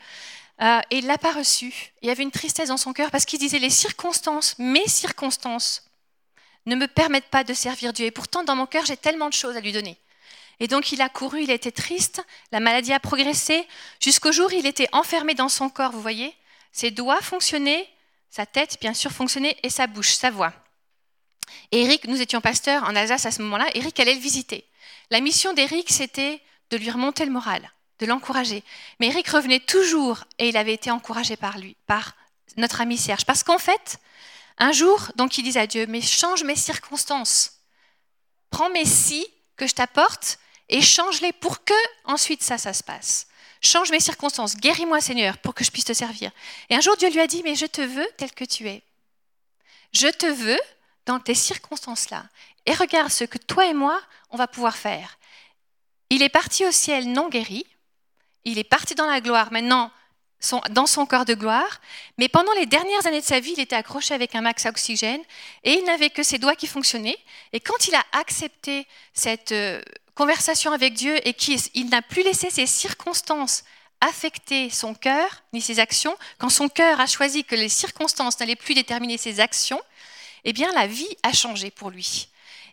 euh, 0.64 0.82
et 0.90 0.98
il 0.98 1.06
l'a 1.06 1.18
pas 1.18 1.34
reçu. 1.34 1.92
Il 2.02 2.08
y 2.08 2.12
avait 2.12 2.24
une 2.24 2.32
tristesse 2.32 2.70
dans 2.70 2.78
son 2.78 2.94
cœur 2.94 3.12
parce 3.12 3.26
qu'il 3.26 3.40
disait 3.40 3.60
les 3.60 3.70
circonstances, 3.70 4.58
mes 4.60 4.88
circonstances, 4.88 5.84
ne 6.66 6.76
me 6.76 6.88
permettent 6.88 7.30
pas 7.30 7.44
de 7.44 7.54
servir 7.54 7.92
Dieu. 7.92 8.06
Et 8.06 8.12
pourtant, 8.12 8.44
dans 8.44 8.56
mon 8.56 8.66
cœur, 8.66 8.86
j'ai 8.86 8.96
tellement 8.96 9.28
de 9.28 9.34
choses 9.34 9.58
à 9.58 9.60
lui 9.60 9.74
donner. 9.74 9.98
Et 10.60 10.68
donc 10.68 10.92
il 10.92 11.02
a 11.02 11.10
couru, 11.10 11.44
il 11.44 11.52
était 11.52 11.72
triste, 11.72 12.24
la 12.52 12.60
maladie 12.60 12.94
a 12.94 13.00
progressé, 13.00 13.68
jusqu'au 14.00 14.32
jour 14.32 14.48
où 14.48 14.56
il 14.56 14.66
était 14.66 14.88
enfermé 14.94 15.34
dans 15.34 15.50
son 15.50 15.70
corps, 15.70 15.92
vous 15.92 16.02
voyez 16.02 16.34
ses 16.72 16.90
doigts 16.90 17.22
fonctionnaient, 17.22 17.88
sa 18.30 18.46
tête, 18.46 18.78
bien 18.82 18.96
sûr, 18.96 19.12
fonctionnait, 19.12 19.56
et 19.62 19.70
sa 19.70 19.86
bouche, 19.88 20.14
sa 20.14 20.32
voix. 20.32 20.52
Et 21.72 21.84
Eric, 21.84 22.08
nous 22.08 22.20
étions 22.20 22.42
pasteurs 22.42 22.84
en 22.84 22.96
Alsace 22.96 23.28
à 23.28 23.32
ce 23.32 23.42
moment-là, 23.44 23.68
Eric 23.76 24.00
allait 24.00 24.16
le 24.16 24.20
visiter. 24.20 24.66
La 25.12 25.22
mission 25.22 25.54
d'Eric, 25.54 25.92
c'était 25.92 26.42
de 26.72 26.78
lui 26.78 26.90
remonter 26.90 27.26
le 27.26 27.32
moral, 27.32 27.72
de 28.00 28.06
l'encourager. 28.06 28.64
Mais 29.00 29.08
Eric 29.08 29.28
revenait 29.30 29.60
toujours, 29.60 30.24
et 30.40 30.50
il 30.50 30.58
avait 30.58 30.74
été 30.74 30.92
encouragé 30.92 31.36
par 31.36 31.58
lui, 31.58 31.76
par 31.86 32.16
notre 32.58 32.82
ami 32.82 32.98
Serge. 32.98 33.26
Parce 33.26 33.44
qu'en 33.44 33.60
fait, 33.60 34.00
un 34.58 34.72
jour, 34.72 35.12
donc 35.16 35.38
il 35.38 35.44
disait 35.44 35.62
à 35.62 35.68
Dieu, 35.68 35.86
mais 35.88 36.02
change 36.02 36.44
mes 36.44 36.56
circonstances. 36.56 37.60
Prends 38.50 38.70
mes 38.70 38.86
si 38.86 39.26
que 39.56 39.68
je 39.68 39.74
t'apporte 39.74 40.40
et 40.70 40.82
change-les 40.82 41.34
pour 41.34 41.64
que 41.64 41.74
ensuite 42.06 42.44
ça, 42.44 42.58
ça 42.58 42.74
se 42.74 42.84
passe. 42.84 43.28
Change 43.62 43.92
mes 43.92 44.00
circonstances, 44.00 44.58
guéris-moi 44.58 45.00
Seigneur 45.00 45.38
pour 45.38 45.54
que 45.54 45.64
je 45.64 45.72
puisse 45.72 45.86
te 45.86 45.94
servir. 45.94 46.32
Et 46.70 46.76
un 46.76 46.82
jour 46.82 46.98
Dieu 46.98 47.10
lui 47.10 47.20
a 47.20 47.28
dit, 47.28 47.42
mais 47.44 47.56
je 47.56 47.66
te 47.66 47.82
veux 47.82 48.08
tel 48.18 48.32
que 48.34 48.44
tu 48.44 48.68
es. 48.68 48.84
Je 49.94 50.08
te 50.08 50.26
veux 50.26 50.60
dans 51.06 51.20
tes 51.20 51.36
circonstances-là. 51.36 52.26
Et 52.66 52.74
regarde 52.74 53.10
ce 53.10 53.24
que 53.24 53.38
toi 53.38 53.66
et 53.66 53.74
moi, 53.74 54.02
on 54.30 54.38
va 54.38 54.48
pouvoir 54.48 54.76
faire. 54.76 55.18
Il 56.10 56.22
est 56.22 56.30
parti 56.30 56.66
au 56.66 56.72
ciel 56.72 57.12
non 57.12 57.30
guéri, 57.30 57.66
il 58.46 58.60
est 58.60 58.64
parti 58.64 58.96
dans 58.96 59.08
la 59.08 59.22
gloire 59.22 59.52
maintenant 59.52 59.92
dans 60.72 60.86
son 60.86 61.06
corps 61.06 61.26
de 61.26 61.34
gloire, 61.34 61.80
mais 62.18 62.28
pendant 62.28 62.52
les 62.54 62.66
dernières 62.66 63.06
années 63.08 63.22
de 63.22 63.26
sa 63.26 63.40
vie, 63.40 63.54
il 63.56 63.62
était 63.62 63.76
accroché 63.76 64.14
avec 64.14 64.36
un 64.36 64.42
max 64.42 64.66
à 64.66 64.70
oxygène 64.70 65.22
et 65.64 65.74
il 65.74 65.86
n'avait 65.86 66.10
que 66.10 66.24
ses 66.24 66.38
doigts 66.38 66.56
qui 66.56 66.68
fonctionnaient. 66.68 67.18
Et 67.54 67.60
quand 67.60 67.88
il 67.88 67.96
a 67.96 68.04
accepté 68.12 68.86
cette 69.14 69.54
euh, 69.54 69.82
conversation 70.16 70.72
avec 70.72 70.94
Dieu 70.94 71.16
et 71.28 71.34
qu'il 71.34 71.90
n'a 71.90 72.02
plus 72.02 72.24
laissé 72.24 72.50
ses 72.50 72.66
circonstances 72.66 73.64
affecter 74.02 74.70
son 74.70 74.94
cœur 74.94 75.44
ni 75.54 75.62
ses 75.62 75.80
actions, 75.80 76.16
quand 76.38 76.50
son 76.50 76.68
cœur 76.68 77.00
a 77.00 77.08
choisi 77.08 77.46
que 77.46 77.56
les 77.56 77.70
circonstances 77.70 78.38
n'allaient 78.40 78.58
plus 78.58 78.74
déterminer 78.74 79.18
ses 79.18 79.40
actions, 79.40 79.80
eh 80.44 80.52
bien 80.52 80.72
la 80.74 80.88
vie 80.88 81.08
a 81.24 81.32
changé 81.32 81.72
pour 81.72 81.90
lui. 81.90 82.28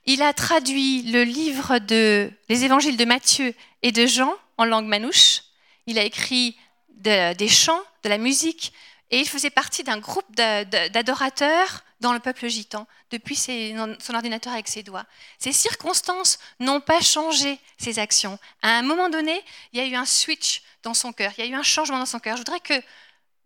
Il 0.06 0.22
a 0.22 0.32
traduit 0.32 1.02
le 1.02 1.22
livre 1.22 1.78
de 1.78 2.32
les 2.48 2.64
évangiles 2.64 2.96
de 2.96 3.04
Matthieu 3.04 3.54
et 3.82 3.92
de 3.92 4.06
Jean 4.06 4.34
en 4.56 4.64
langue 4.64 4.86
manouche. 4.86 5.42
Il 5.90 5.98
a 5.98 6.04
écrit 6.04 6.56
des 6.88 7.48
chants, 7.48 7.82
de 8.04 8.08
la 8.08 8.16
musique, 8.16 8.72
et 9.10 9.18
il 9.18 9.28
faisait 9.28 9.50
partie 9.50 9.82
d'un 9.82 9.98
groupe 9.98 10.24
d'adorateurs 10.36 11.82
dans 11.98 12.12
le 12.12 12.20
peuple 12.20 12.46
gitan, 12.46 12.86
depuis 13.10 13.34
son 13.34 14.14
ordinateur 14.14 14.52
avec 14.52 14.68
ses 14.68 14.84
doigts. 14.84 15.04
Ces 15.40 15.52
circonstances 15.52 16.38
n'ont 16.60 16.80
pas 16.80 17.00
changé 17.00 17.58
ses 17.76 17.98
actions. 17.98 18.38
À 18.62 18.78
un 18.78 18.82
moment 18.82 19.08
donné, 19.08 19.42
il 19.72 19.80
y 19.80 19.82
a 19.82 19.86
eu 19.86 19.96
un 19.96 20.06
switch 20.06 20.62
dans 20.84 20.94
son 20.94 21.12
cœur, 21.12 21.32
il 21.36 21.44
y 21.44 21.48
a 21.48 21.50
eu 21.50 21.54
un 21.54 21.64
changement 21.64 21.98
dans 21.98 22.06
son 22.06 22.20
cœur. 22.20 22.36
Je 22.36 22.42
voudrais 22.42 22.60
que 22.60 22.80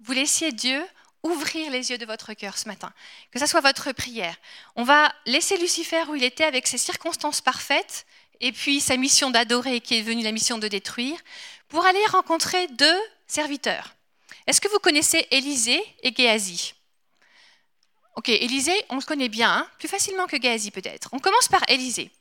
vous 0.01 0.13
laissiez 0.13 0.53
Dieu 0.53 0.85
ouvrir 1.23 1.71
les 1.71 1.91
yeux 1.91 1.97
de 1.97 2.05
votre 2.05 2.35
cœur 2.35 2.59
ce 2.59 2.69
matin, 2.69 2.93
que 3.31 3.39
ce 3.39 3.47
soit 3.47 3.63
votre 3.63 3.93
prière. 3.93 4.37
On 4.77 4.83
va 4.85 5.11
laisser 5.25 5.57
Lucifer 5.57 6.03
où 6.11 6.15
il 6.15 6.25
était 6.25 6.45
avec 6.45 6.67
ses 6.67 6.77
circonstances 6.77 7.41
parfaites, 7.41 8.05
et 8.41 8.53
puis 8.53 8.81
sa 8.81 8.97
mission 8.97 9.31
d'adorer 9.31 9.81
qui 9.81 9.95
est 9.95 10.03
devenue 10.03 10.23
la 10.23 10.33
mission 10.33 10.59
de 10.59 10.69
détruire, 10.69 11.19
pour 11.75 11.85
aller 11.85 12.07
rencontrer 12.07 12.69
deux 12.69 13.01
serviteurs. 13.27 13.97
Est-ce 14.47 14.61
que 14.61 14.69
vous 14.69 14.79
connaissez 14.79 15.27
Élisée 15.33 15.85
et 16.05 16.15
Géasi? 16.15 16.73
Ok, 18.15 18.29
Élisée, 18.29 18.81
on 18.91 18.95
le 18.95 19.03
connaît 19.03 19.29
bien, 19.29 19.51
hein, 19.51 19.69
plus 19.81 19.89
facilement 19.89 20.29
que 20.29 20.41
Géasi 20.41 20.71
peut-être. 20.71 21.09
On 21.11 21.19
commence 21.19 21.49
par 21.49 21.69
Élisée. 21.69 22.13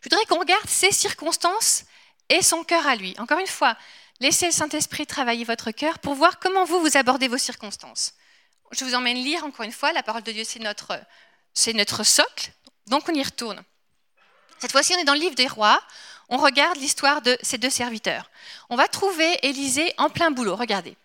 Je 0.00 0.08
voudrais 0.08 0.24
qu'on 0.26 0.38
regarde 0.38 0.68
ses 0.68 0.92
circonstances 0.92 1.86
et 2.28 2.40
son 2.40 2.62
cœur 2.62 2.86
à 2.86 2.94
lui. 2.94 3.16
Encore 3.18 3.40
une 3.40 3.48
fois, 3.48 3.76
laissez 4.20 4.46
le 4.46 4.52
Saint-Esprit 4.52 5.08
travailler 5.08 5.42
votre 5.42 5.72
cœur 5.72 5.98
pour 5.98 6.14
voir 6.14 6.38
comment 6.38 6.64
vous 6.64 6.78
vous 6.78 6.96
abordez 6.96 7.26
vos 7.26 7.36
circonstances. 7.36 8.14
Je 8.70 8.84
vous 8.84 8.94
emmène 8.94 9.16
lire 9.16 9.42
encore 9.42 9.64
une 9.64 9.72
fois, 9.72 9.92
la 9.92 10.04
parole 10.04 10.22
de 10.22 10.30
Dieu 10.30 10.44
c'est 10.44 10.60
notre, 10.60 11.00
c'est 11.52 11.72
notre 11.72 12.04
socle, 12.04 12.52
donc 12.86 13.08
on 13.08 13.14
y 13.14 13.24
retourne. 13.24 13.60
Cette 14.60 14.70
fois-ci 14.70 14.94
on 14.94 15.00
est 15.00 15.04
dans 15.04 15.14
le 15.14 15.20
livre 15.20 15.34
des 15.34 15.48
rois, 15.48 15.82
on 16.30 16.38
regarde 16.38 16.78
l'histoire 16.78 17.20
de 17.20 17.36
ces 17.42 17.58
deux 17.58 17.70
serviteurs. 17.70 18.30
On 18.70 18.76
va 18.76 18.88
trouver 18.88 19.38
Élisée 19.42 19.92
en 19.98 20.08
plein 20.08 20.30
boulot, 20.30 20.56
regardez. 20.56 20.96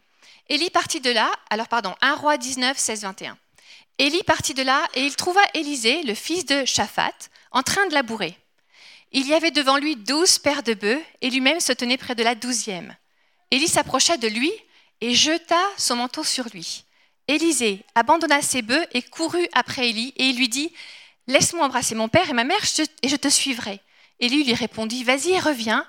Élie 0.48 0.70
partit 0.70 1.02
de 1.02 1.10
là, 1.10 1.32
alors 1.50 1.68
pardon, 1.68 1.96
1 2.02 2.16
roi 2.16 2.38
19, 2.38 2.78
16, 2.78 3.02
21. 3.02 3.38
Élie 3.98 4.24
partit 4.24 4.54
de 4.54 4.62
là 4.62 4.88
et 4.94 5.04
il 5.04 5.16
trouva 5.16 5.42
Élisée, 5.56 6.04
le 6.04 6.14
fils 6.14 6.46
de 6.46 6.64
Shaphat, 6.66 7.14
en 7.52 7.64
train 7.64 7.88
de 7.88 7.94
labourer. 7.94 8.38
Il 9.12 9.28
y 9.28 9.34
avait 9.34 9.52
devant 9.52 9.78
lui 9.78 9.96
douze 9.96 10.38
paires 10.38 10.62
de 10.62 10.74
bœufs 10.74 11.02
et 11.22 11.30
lui-même 11.32 11.60
se 11.60 11.74
tenait 11.74 11.98
près 11.98 12.14
de 12.14 12.24
la 12.24 12.36
douzième. 12.36 12.96
Élie 13.50 13.68
s'approcha 13.68 14.18
de 14.18 14.28
lui 14.28 14.52
et 15.02 15.16
jeta 15.16 15.62
son 15.78 15.96
manteau 15.96 16.24
sur 16.24 16.46
lui. 16.50 16.84
Élisée 17.28 17.84
abandonna 17.96 18.42
ses 18.42 18.62
bœufs 18.62 18.86
et 18.92 19.02
courut 19.02 19.48
après 19.54 19.90
Élie 19.90 20.14
et 20.18 20.26
il 20.26 20.38
lui 20.38 20.50
dit 20.50 20.72
Laisse-moi 21.28 21.66
embrasser 21.66 21.96
mon 21.96 22.10
père 22.10 22.30
et 22.30 22.34
ma 22.34 22.44
mère 22.44 22.62
et 23.02 23.08
je 23.08 23.16
te 23.16 23.30
suivrai. 23.30 23.80
Élie 24.20 24.44
lui 24.44 24.54
répondit 24.54 25.04
Vas-y 25.04 25.40
reviens. 25.40 25.86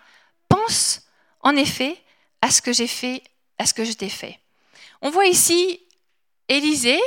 Pense 0.49 1.03
en 1.41 1.57
effet 1.57 1.97
à 2.43 2.51
ce 2.51 2.63
que 2.63 2.73
j'ai 2.73 2.87
fait, 2.87 3.23
à 3.59 3.67
ce 3.67 3.75
que 3.75 3.85
je 3.85 3.93
t'ai 3.93 4.09
fait. 4.09 4.39
On 5.03 5.11
voit 5.11 5.27
ici 5.27 5.81
Élisée 6.49 7.01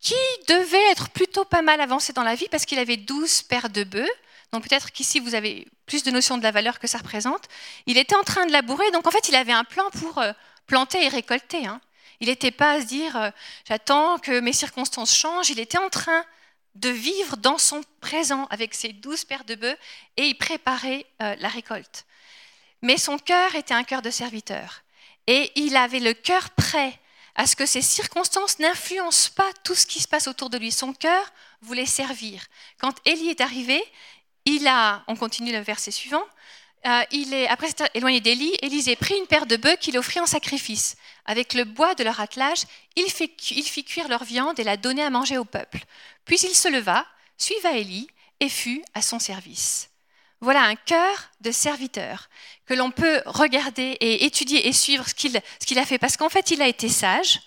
qui 0.00 0.14
devait 0.48 0.90
être 0.90 1.10
plutôt 1.10 1.44
pas 1.44 1.62
mal 1.62 1.80
avancé 1.80 2.12
dans 2.12 2.22
la 2.22 2.34
vie 2.34 2.48
parce 2.50 2.64
qu'il 2.64 2.78
avait 2.78 2.96
12 2.96 3.42
paires 3.42 3.68
de 3.68 3.84
bœufs. 3.84 4.10
Donc 4.52 4.68
peut-être 4.68 4.90
qu'ici 4.90 5.20
vous 5.20 5.34
avez 5.34 5.68
plus 5.86 6.02
de 6.02 6.10
notion 6.10 6.38
de 6.38 6.42
la 6.42 6.50
valeur 6.50 6.78
que 6.78 6.86
ça 6.86 6.98
représente. 6.98 7.48
Il 7.86 7.98
était 7.98 8.16
en 8.16 8.22
train 8.22 8.46
de 8.46 8.52
labourer, 8.52 8.90
donc 8.92 9.06
en 9.06 9.10
fait 9.10 9.28
il 9.28 9.34
avait 9.34 9.52
un 9.52 9.64
plan 9.64 9.88
pour 9.90 10.18
euh, 10.18 10.32
planter 10.66 11.04
et 11.04 11.08
récolter. 11.08 11.66
Hein. 11.66 11.80
Il 12.20 12.28
n'était 12.28 12.50
pas 12.50 12.72
à 12.72 12.80
se 12.80 12.86
dire 12.86 13.16
euh, 13.16 13.30
j'attends 13.68 14.18
que 14.18 14.40
mes 14.40 14.52
circonstances 14.52 15.14
changent. 15.14 15.50
Il 15.50 15.60
était 15.60 15.78
en 15.78 15.90
train 15.90 16.24
de 16.74 16.88
vivre 16.88 17.36
dans 17.36 17.58
son 17.58 17.82
présent 18.00 18.46
avec 18.50 18.74
ses 18.74 18.92
12 18.92 19.24
paires 19.24 19.44
de 19.44 19.54
bœufs 19.54 19.76
et 20.16 20.26
il 20.26 20.38
préparait 20.38 21.06
euh, 21.22 21.34
la 21.38 21.48
récolte. 21.48 22.06
Mais 22.82 22.96
son 22.96 23.18
cœur 23.18 23.54
était 23.54 23.74
un 23.74 23.84
cœur 23.84 24.02
de 24.02 24.10
serviteur 24.10 24.82
et 25.26 25.52
il 25.56 25.76
avait 25.76 26.00
le 26.00 26.14
cœur 26.14 26.50
prêt 26.50 26.98
à 27.34 27.46
ce 27.46 27.56
que 27.56 27.66
ces 27.66 27.82
circonstances 27.82 28.58
n'influencent 28.58 29.30
pas 29.34 29.50
tout 29.64 29.74
ce 29.74 29.86
qui 29.86 30.00
se 30.00 30.08
passe 30.08 30.26
autour 30.26 30.50
de 30.50 30.58
lui. 30.58 30.72
Son 30.72 30.92
cœur 30.92 31.32
voulait 31.62 31.86
servir. 31.86 32.44
Quand 32.78 32.94
Élie 33.04 33.28
est 33.28 33.40
arrivé, 33.40 33.82
il 34.44 34.66
a, 34.66 35.04
on 35.06 35.16
continue 35.16 35.52
le 35.52 35.60
verset 35.60 35.90
suivant, 35.90 36.24
euh, 36.86 37.02
il 37.10 37.34
est, 37.34 37.46
après 37.48 37.68
s'être 37.68 37.90
éloigné 37.94 38.20
d'Élie, 38.20 38.54
Élisée 38.62 38.96
prit 38.96 39.14
une 39.16 39.26
paire 39.26 39.46
de 39.46 39.56
bœufs 39.56 39.76
qu'il 39.76 39.98
offrit 39.98 40.20
en 40.20 40.26
sacrifice. 40.26 40.96
Avec 41.26 41.52
le 41.52 41.64
bois 41.64 41.94
de 41.94 42.04
leur 42.04 42.20
attelage, 42.20 42.62
il, 42.96 43.10
fit 43.10 43.84
cuire 43.84 44.08
leur 44.08 44.24
viande 44.24 44.58
et 44.58 44.64
la 44.64 44.76
donna 44.76 45.06
à 45.06 45.10
manger 45.10 45.36
au 45.36 45.44
peuple. 45.44 45.80
Puis 46.24 46.38
il 46.40 46.54
se 46.54 46.68
leva, 46.68 47.06
suiva 47.36 47.72
Élie 47.72 48.08
et 48.40 48.48
fut 48.48 48.82
à 48.94 49.02
son 49.02 49.18
service. 49.18 49.90
Voilà 50.40 50.62
un 50.62 50.74
cœur 50.74 51.30
de 51.42 51.50
serviteur 51.50 52.30
que 52.64 52.72
l'on 52.72 52.90
peut 52.90 53.20
regarder 53.26 53.98
et 54.00 54.24
étudier 54.24 54.66
et 54.66 54.72
suivre 54.72 55.06
ce 55.06 55.14
qu'il 55.14 55.78
a 55.78 55.84
fait. 55.84 55.98
Parce 55.98 56.16
qu'en 56.16 56.30
fait, 56.30 56.50
il 56.50 56.62
a 56.62 56.68
été 56.68 56.88
sage. 56.88 57.40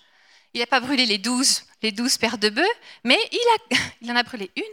Il 0.53 0.59
n'a 0.59 0.67
pas 0.67 0.79
brûlé 0.79 1.07
les 1.07 1.17
douze, 1.17 1.63
paires 2.19 2.37
de 2.37 2.49
bœufs, 2.49 2.75
mais 3.03 3.17
il, 3.31 3.77
il 4.01 4.11
en 4.11 4.15
a 4.15 4.21
brûlé 4.21 4.51
une 4.55 4.63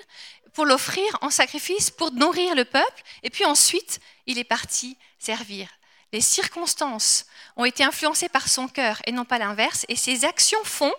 pour 0.53 0.67
l'offrir 0.67 1.05
en 1.23 1.31
sacrifice, 1.31 1.91
pour 1.91 2.13
nourrir 2.13 2.55
le 2.55 2.65
peuple. 2.65 3.03
Et 3.23 3.31
puis 3.31 3.45
ensuite, 3.45 4.01
il 4.31 4.39
est 4.39 4.45
parti 4.45 4.97
servir. 5.19 5.69
Les 6.13 6.21
circonstances 6.21 7.27
ont 7.57 7.65
été 7.65 7.85
influencées 7.85 8.29
par 8.29 8.49
son 8.49 8.69
cœur 8.69 9.01
et 9.07 9.13
non 9.13 9.25
pas 9.25 9.39
l'inverse. 9.39 9.85
Et 9.89 9.97
ses 9.97 10.25
actions 10.25 10.63
font 10.65 10.93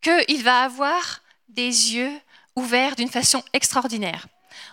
qu'il 0.00 0.42
va 0.42 0.62
avoir 0.62 1.22
des 1.48 1.94
yeux 1.94 2.12
ouverts 2.56 2.96
d'une 2.96 3.10
façon 3.10 3.42
extraordinaire. 3.52 4.26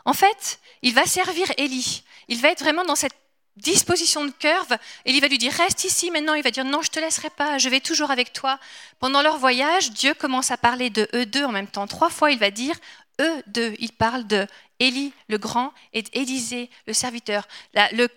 En 0.05 0.13
fait, 0.13 0.59
il 0.81 0.93
va 0.93 1.05
servir 1.05 1.51
Élie. 1.57 2.03
Il 2.27 2.41
va 2.41 2.49
être 2.49 2.63
vraiment 2.63 2.85
dans 2.85 2.95
cette 2.95 3.15
disposition 3.57 4.25
de 4.25 4.31
cœur. 4.31 4.65
Élie 5.05 5.19
va 5.19 5.27
lui 5.27 5.37
dire 5.37 5.53
reste 5.53 5.83
ici 5.83 6.11
maintenant. 6.11 6.33
Il 6.33 6.43
va 6.43 6.51
dire 6.51 6.65
non, 6.65 6.81
je 6.81 6.91
te 6.91 6.99
laisserai 6.99 7.29
pas. 7.29 7.57
Je 7.57 7.69
vais 7.69 7.79
toujours 7.79 8.11
avec 8.11 8.31
toi. 8.33 8.59
Pendant 8.99 9.21
leur 9.21 9.37
voyage, 9.37 9.91
Dieu 9.91 10.13
commence 10.13 10.51
à 10.51 10.57
parler 10.57 10.89
de 10.89 11.07
eux 11.13 11.25
deux 11.25 11.43
en 11.43 11.51
même 11.51 11.67
temps. 11.67 11.87
Trois 11.87 12.09
fois, 12.09 12.31
il 12.31 12.39
va 12.39 12.51
dire 12.51 12.75
eux 13.19 13.43
deux. 13.47 13.73
Il 13.79 13.91
parle 13.93 14.25
de 14.27 14.47
Élie 14.79 15.13
le 15.27 15.37
grand 15.37 15.73
et 15.93 16.01
d'Élisée 16.01 16.69
le 16.85 16.93
serviteur. 16.93 17.47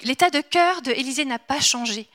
L'état 0.02 0.30
de 0.30 0.40
cœur 0.40 0.82
de 0.82 0.92
Élisée 0.92 1.24
n'a 1.24 1.38
pas 1.38 1.60
changé. 1.60 2.06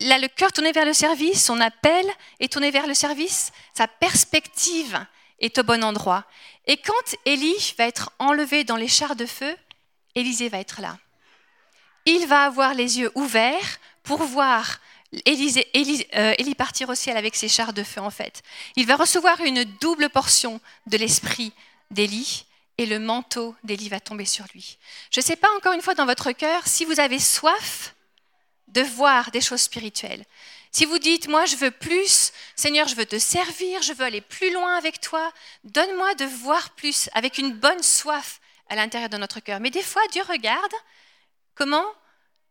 Là, 0.00 0.18
le 0.18 0.28
cœur 0.28 0.52
tourné 0.52 0.72
vers 0.72 0.84
le 0.84 0.92
service, 0.92 1.44
son 1.44 1.60
appel 1.60 2.04
est 2.40 2.52
tourné 2.52 2.70
vers 2.70 2.86
le 2.86 2.94
service, 2.94 3.52
sa 3.74 3.86
perspective 3.86 5.04
est 5.38 5.56
au 5.58 5.62
bon 5.62 5.84
endroit. 5.84 6.24
Et 6.66 6.76
quand 6.76 7.16
Élie 7.24 7.74
va 7.78 7.86
être 7.86 8.10
enlevé 8.18 8.64
dans 8.64 8.76
les 8.76 8.88
chars 8.88 9.16
de 9.16 9.26
feu, 9.26 9.56
Élisée 10.14 10.48
va 10.48 10.58
être 10.58 10.80
là. 10.80 10.98
Il 12.06 12.26
va 12.26 12.44
avoir 12.44 12.74
les 12.74 12.98
yeux 12.98 13.10
ouverts 13.14 13.78
pour 14.02 14.22
voir 14.22 14.80
Élisée, 15.24 15.66
euh, 16.16 16.34
Élie, 16.38 16.54
partir 16.54 16.88
au 16.88 16.94
ciel 16.94 17.16
avec 17.16 17.36
ses 17.36 17.48
chars 17.48 17.72
de 17.72 17.82
feu, 17.82 18.00
en 18.00 18.10
fait. 18.10 18.42
Il 18.76 18.86
va 18.86 18.96
recevoir 18.96 19.40
une 19.40 19.64
double 19.64 20.10
portion 20.10 20.60
de 20.86 20.96
l'esprit 20.96 21.52
d'Élie 21.90 22.46
et 22.78 22.86
le 22.86 22.98
manteau 22.98 23.54
d'Élie 23.62 23.88
va 23.88 24.00
tomber 24.00 24.24
sur 24.24 24.44
lui. 24.52 24.78
Je 25.10 25.20
ne 25.20 25.24
sais 25.24 25.36
pas 25.36 25.50
encore 25.56 25.72
une 25.72 25.82
fois 25.82 25.94
dans 25.94 26.06
votre 26.06 26.32
cœur 26.32 26.66
si 26.66 26.84
vous 26.84 27.00
avez 27.00 27.18
soif 27.18 27.94
de 28.68 28.82
voir 28.82 29.30
des 29.30 29.40
choses 29.40 29.60
spirituelles. 29.60 30.24
Si 30.72 30.84
vous 30.84 30.98
dites, 30.98 31.28
moi 31.28 31.46
je 31.46 31.56
veux 31.56 31.70
plus, 31.70 32.32
Seigneur, 32.56 32.88
je 32.88 32.96
veux 32.96 33.06
te 33.06 33.18
servir, 33.18 33.80
je 33.82 33.92
veux 33.92 34.04
aller 34.04 34.20
plus 34.20 34.52
loin 34.52 34.74
avec 34.76 35.00
toi, 35.00 35.32
donne-moi 35.62 36.14
de 36.16 36.24
voir 36.24 36.70
plus 36.70 37.08
avec 37.14 37.38
une 37.38 37.52
bonne 37.52 37.82
soif 37.82 38.40
à 38.68 38.74
l'intérieur 38.74 39.08
de 39.08 39.16
notre 39.16 39.38
cœur. 39.40 39.60
Mais 39.60 39.70
des 39.70 39.82
fois, 39.82 40.02
Dieu 40.10 40.22
regarde 40.28 40.72
comment 41.54 41.86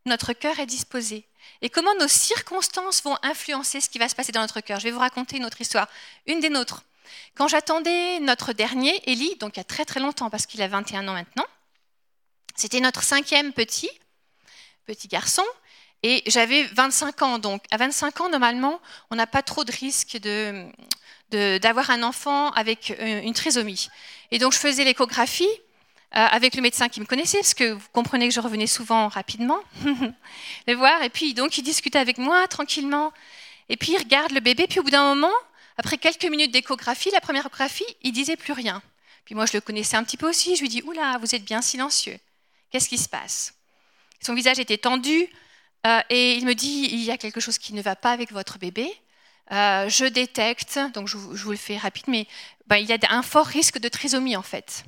notre 0.05 0.31
cœur 0.31 0.59
est 0.59 0.65
disposé 0.65 1.25
et 1.61 1.69
comment 1.69 1.93
nos 1.95 2.07
circonstances 2.07 3.03
vont 3.03 3.17
influencer 3.23 3.81
ce 3.81 3.89
qui 3.89 3.99
va 3.99 4.07
se 4.07 4.15
passer 4.15 4.31
dans 4.31 4.41
notre 4.41 4.61
cœur. 4.61 4.79
Je 4.79 4.85
vais 4.85 4.91
vous 4.91 4.99
raconter 4.99 5.37
une 5.37 5.45
autre 5.45 5.59
histoire, 5.59 5.87
une 6.25 6.39
des 6.39 6.49
nôtres. 6.49 6.83
Quand 7.35 7.47
j'attendais 7.47 8.19
notre 8.19 8.53
dernier, 8.53 9.01
Élie, 9.09 9.35
donc 9.37 9.55
il 9.55 9.59
y 9.59 9.61
a 9.61 9.65
très 9.65 9.85
très 9.85 9.99
longtemps 9.99 10.29
parce 10.29 10.45
qu'il 10.45 10.61
a 10.61 10.67
21 10.67 11.07
ans 11.07 11.13
maintenant, 11.13 11.45
c'était 12.55 12.79
notre 12.79 13.03
cinquième 13.03 13.53
petit, 13.53 13.89
petit 14.85 15.07
garçon, 15.07 15.43
et 16.03 16.21
j'avais 16.27 16.63
25 16.65 17.21
ans, 17.21 17.39
donc 17.39 17.63
à 17.71 17.77
25 17.77 18.21
ans, 18.21 18.29
normalement, 18.29 18.81
on 19.09 19.15
n'a 19.15 19.25
pas 19.25 19.41
trop 19.41 19.63
de 19.63 19.71
risque 19.71 20.17
d'avoir 21.31 21.89
un 21.89 22.03
enfant 22.03 22.51
avec 22.51 22.91
euh, 22.99 23.21
une 23.21 23.33
trisomie. 23.33 23.87
Et 24.31 24.37
donc 24.37 24.51
je 24.51 24.57
faisais 24.57 24.83
l'échographie 24.83 25.47
euh, 25.47 26.27
avec 26.29 26.55
le 26.55 26.61
médecin 26.61 26.89
qui 26.89 26.99
me 26.99 27.05
connaissait, 27.05 27.37
parce 27.37 27.53
que 27.53 27.71
vous 27.71 27.87
comprenez 27.93 28.27
que 28.27 28.33
je 28.33 28.41
revenais 28.41 28.67
souvent 28.67 29.07
rapidement 29.07 29.59
le 30.67 30.73
voir. 30.73 31.01
Et 31.03 31.09
puis 31.09 31.33
donc 31.33 31.57
il 31.57 31.63
discutait 31.63 31.99
avec 31.99 32.17
moi 32.17 32.47
tranquillement. 32.47 33.13
Et 33.69 33.77
puis 33.77 33.93
il 33.93 33.97
regarde 33.97 34.33
le 34.33 34.41
bébé. 34.41 34.67
Puis 34.67 34.81
au 34.81 34.83
bout 34.83 34.91
d'un 34.91 35.15
moment, 35.15 35.33
après 35.77 35.97
quelques 35.97 36.25
minutes 36.25 36.51
d'échographie, 36.51 37.11
la 37.11 37.21
première 37.21 37.45
échographie, 37.45 37.85
il 38.01 38.11
disait 38.11 38.35
plus 38.35 38.53
rien. 38.53 38.81
Puis 39.25 39.35
moi 39.35 39.45
je 39.45 39.53
le 39.53 39.61
connaissais 39.61 39.97
un 39.97 40.03
petit 40.03 40.17
peu 40.17 40.29
aussi. 40.29 40.55
Je 40.55 40.61
lui 40.61 40.69
dis 40.69 40.81
oula, 40.83 41.17
vous 41.19 41.33
êtes 41.35 41.43
bien 41.43 41.61
silencieux. 41.61 42.17
Qu'est-ce 42.69 42.89
qui 42.89 42.97
se 42.97 43.09
passe? 43.09 43.53
Son 44.21 44.33
visage 44.33 44.59
était 44.59 44.77
tendu. 44.77 45.29
Euh, 45.85 46.01
et 46.09 46.35
il 46.35 46.45
me 46.45 46.55
dit, 46.55 46.87
il 46.91 47.03
y 47.03 47.11
a 47.11 47.17
quelque 47.17 47.41
chose 47.41 47.57
qui 47.57 47.73
ne 47.73 47.81
va 47.81 47.95
pas 47.95 48.11
avec 48.11 48.31
votre 48.31 48.57
bébé. 48.57 48.89
Euh, 49.51 49.89
je 49.89 50.05
détecte, 50.05 50.79
donc 50.93 51.07
je, 51.07 51.17
vous 51.17 51.51
le 51.51 51.57
fais 51.57 51.77
rapide, 51.77 52.05
mais 52.07 52.27
ben, 52.67 52.77
il 52.77 52.87
y 52.87 52.93
a 52.93 52.97
un 53.09 53.21
fort 53.21 53.45
risque 53.45 53.77
de 53.77 53.89
trisomie 53.89 54.37
en 54.37 54.41
fait. 54.41 54.85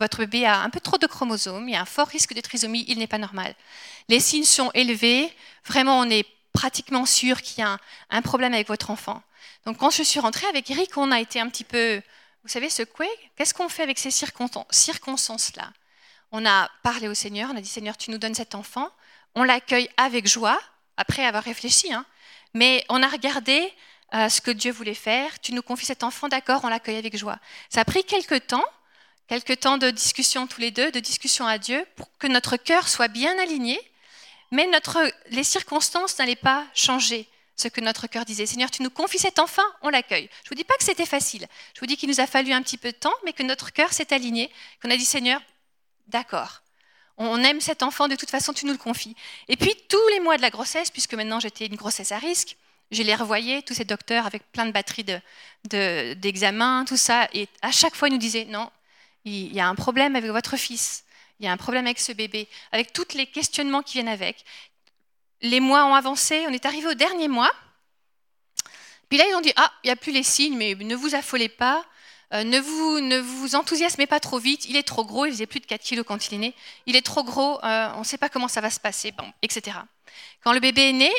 Votre 0.00 0.20
bébé 0.20 0.46
a 0.46 0.60
un 0.60 0.70
peu 0.70 0.80
trop 0.80 0.96
de 0.96 1.06
chromosomes, 1.06 1.68
il 1.68 1.72
y 1.72 1.76
a 1.76 1.82
un 1.82 1.84
fort 1.84 2.08
risque 2.08 2.32
de 2.32 2.40
trisomie, 2.40 2.84
il 2.88 2.98
n'est 2.98 3.06
pas 3.06 3.18
normal. 3.18 3.54
Les 4.08 4.20
signes 4.20 4.44
sont 4.44 4.70
élevés, 4.72 5.30
vraiment 5.66 5.98
on 5.98 6.08
est 6.08 6.26
pratiquement 6.52 7.04
sûr 7.04 7.42
qu'il 7.42 7.62
y 7.62 7.66
a 7.66 7.78
un, 8.08 8.22
problème 8.22 8.54
avec 8.54 8.68
votre 8.68 8.90
enfant. 8.90 9.22
Donc 9.66 9.78
quand 9.78 9.90
je 9.90 10.02
suis 10.02 10.20
rentrée 10.20 10.46
avec 10.46 10.70
Eric, 10.70 10.96
on 10.96 11.10
a 11.12 11.20
été 11.20 11.40
un 11.40 11.48
petit 11.48 11.64
peu, 11.64 12.00
vous 12.42 12.48
savez, 12.48 12.70
secoué. 12.70 13.08
Qu'est-ce 13.36 13.54
qu'on 13.54 13.68
fait 13.68 13.82
avec 13.82 13.98
ces 13.98 14.10
circonstances-là? 14.10 15.72
On 16.32 16.44
a 16.46 16.70
parlé 16.82 17.08
au 17.08 17.14
Seigneur, 17.14 17.50
on 17.52 17.56
a 17.56 17.60
dit 17.60 17.68
Seigneur, 17.68 17.96
tu 17.96 18.10
nous 18.10 18.18
donnes 18.18 18.34
cet 18.34 18.54
enfant, 18.54 18.90
on 19.34 19.44
l'accueille 19.44 19.88
avec 19.96 20.26
joie, 20.26 20.60
après 20.96 21.24
avoir 21.24 21.44
réfléchi, 21.44 21.92
hein. 21.92 22.04
mais 22.54 22.84
on 22.88 23.02
a 23.02 23.08
regardé 23.08 23.72
euh, 24.14 24.28
ce 24.28 24.40
que 24.40 24.50
Dieu 24.50 24.72
voulait 24.72 24.94
faire. 24.94 25.38
Tu 25.40 25.52
nous 25.52 25.62
confies 25.62 25.86
cet 25.86 26.02
enfant, 26.02 26.28
d'accord, 26.28 26.62
on 26.64 26.68
l'accueille 26.68 26.96
avec 26.96 27.16
joie. 27.16 27.38
Ça 27.70 27.80
a 27.80 27.84
pris 27.84 28.04
quelques 28.04 28.46
temps, 28.46 28.64
quelques 29.28 29.60
temps 29.60 29.78
de 29.78 29.90
discussion 29.90 30.46
tous 30.46 30.60
les 30.60 30.70
deux, 30.70 30.90
de 30.90 31.00
discussion 31.00 31.46
à 31.46 31.58
Dieu, 31.58 31.86
pour 31.96 32.08
que 32.18 32.26
notre 32.26 32.56
cœur 32.56 32.88
soit 32.88 33.08
bien 33.08 33.38
aligné, 33.38 33.80
mais 34.50 34.68
les 35.30 35.44
circonstances 35.44 36.18
n'allaient 36.18 36.36
pas 36.36 36.66
changer 36.74 37.28
ce 37.60 37.68
que 37.68 37.80
notre 37.80 38.06
cœur 38.06 38.24
disait. 38.24 38.46
Seigneur, 38.46 38.70
tu 38.70 38.82
nous 38.82 38.90
confies 38.90 39.18
cet 39.18 39.38
enfant, 39.38 39.62
on 39.82 39.88
l'accueille. 39.88 40.28
Je 40.44 40.46
ne 40.46 40.48
vous 40.50 40.54
dis 40.54 40.64
pas 40.64 40.76
que 40.76 40.84
c'était 40.84 41.06
facile. 41.06 41.46
Je 41.74 41.80
vous 41.80 41.86
dis 41.86 41.96
qu'il 41.96 42.08
nous 42.08 42.20
a 42.20 42.26
fallu 42.26 42.52
un 42.52 42.62
petit 42.62 42.78
peu 42.78 42.92
de 42.92 42.96
temps, 42.96 43.14
mais 43.24 43.32
que 43.32 43.42
notre 43.42 43.72
cœur 43.72 43.92
s'est 43.92 44.12
aligné, 44.14 44.50
qu'on 44.82 44.90
a 44.90 44.96
dit 44.96 45.04
Seigneur, 45.04 45.40
d'accord, 46.06 46.62
on 47.18 47.42
aime 47.42 47.60
cet 47.60 47.82
enfant, 47.82 48.06
de 48.06 48.14
toute 48.14 48.30
façon, 48.30 48.52
tu 48.52 48.64
nous 48.64 48.72
le 48.72 48.78
confies. 48.78 49.16
Et 49.48 49.56
puis, 49.56 49.74
tous 49.88 50.08
les 50.12 50.20
mois 50.20 50.36
de 50.36 50.42
la 50.42 50.50
grossesse, 50.50 50.90
puisque 50.90 51.14
maintenant 51.14 51.40
j'étais 51.40 51.66
une 51.66 51.74
grossesse 51.74 52.12
à 52.12 52.18
risque, 52.18 52.56
je 52.92 53.02
les 53.02 53.14
revoyais, 53.14 53.62
tous 53.62 53.74
ces 53.74 53.84
docteurs 53.84 54.24
avec 54.24 54.50
plein 54.52 54.64
de 54.64 54.70
batteries 54.70 55.04
d'examens, 55.64 56.84
de, 56.84 56.88
tout 56.88 56.96
ça, 56.96 57.28
et 57.34 57.48
à 57.60 57.72
chaque 57.72 57.96
fois, 57.96 58.08
ils 58.08 58.12
nous 58.12 58.18
disaient, 58.18 58.46
non, 58.46 58.70
il 59.24 59.52
y 59.52 59.60
a 59.60 59.68
un 59.68 59.74
problème 59.74 60.16
avec 60.16 60.30
votre 60.30 60.56
fils, 60.56 61.04
il 61.40 61.44
y 61.44 61.48
a 61.48 61.52
un 61.52 61.56
problème 61.56 61.86
avec 61.86 61.98
ce 61.98 62.12
bébé, 62.12 62.48
avec 62.72 62.92
tous 62.92 63.14
les 63.14 63.26
questionnements 63.26 63.82
qui 63.82 63.94
viennent 63.94 64.08
avec. 64.08 64.44
Les 65.40 65.60
mois 65.60 65.84
ont 65.84 65.94
avancé, 65.94 66.44
on 66.48 66.52
est 66.52 66.66
arrivé 66.66 66.86
au 66.88 66.94
dernier 66.94 67.28
mois, 67.28 67.52
puis 69.08 69.18
là, 69.18 69.24
ils 69.28 69.34
ont 69.34 69.40
dit, 69.40 69.52
ah, 69.56 69.72
il 69.84 69.86
n'y 69.86 69.92
a 69.92 69.96
plus 69.96 70.12
les 70.12 70.22
signes, 70.22 70.56
mais 70.56 70.74
ne 70.74 70.94
vous 70.94 71.14
affolez 71.14 71.48
pas, 71.48 71.84
euh, 72.34 72.44
ne, 72.44 72.60
vous, 72.60 73.00
ne 73.00 73.18
vous 73.18 73.54
enthousiasmez 73.54 74.06
pas 74.06 74.20
trop 74.20 74.38
vite, 74.38 74.66
il 74.66 74.76
est 74.76 74.82
trop 74.82 75.04
gros, 75.04 75.24
il 75.24 75.32
faisait 75.32 75.46
plus 75.46 75.60
de 75.60 75.66
4 75.66 75.80
kilos 75.80 76.04
quand 76.06 76.28
il 76.28 76.34
est 76.34 76.38
né, 76.38 76.54
il 76.86 76.94
est 76.94 77.04
trop 77.04 77.24
gros, 77.24 77.58
euh, 77.64 77.88
on 77.94 78.00
ne 78.00 78.04
sait 78.04 78.18
pas 78.18 78.28
comment 78.28 78.48
ça 78.48 78.60
va 78.60 78.70
se 78.70 78.80
passer, 78.80 79.14
etc. 79.42 79.78
Quand 80.44 80.52
le 80.52 80.60
bébé 80.60 80.90
est 80.90 80.92
né, 80.92 81.12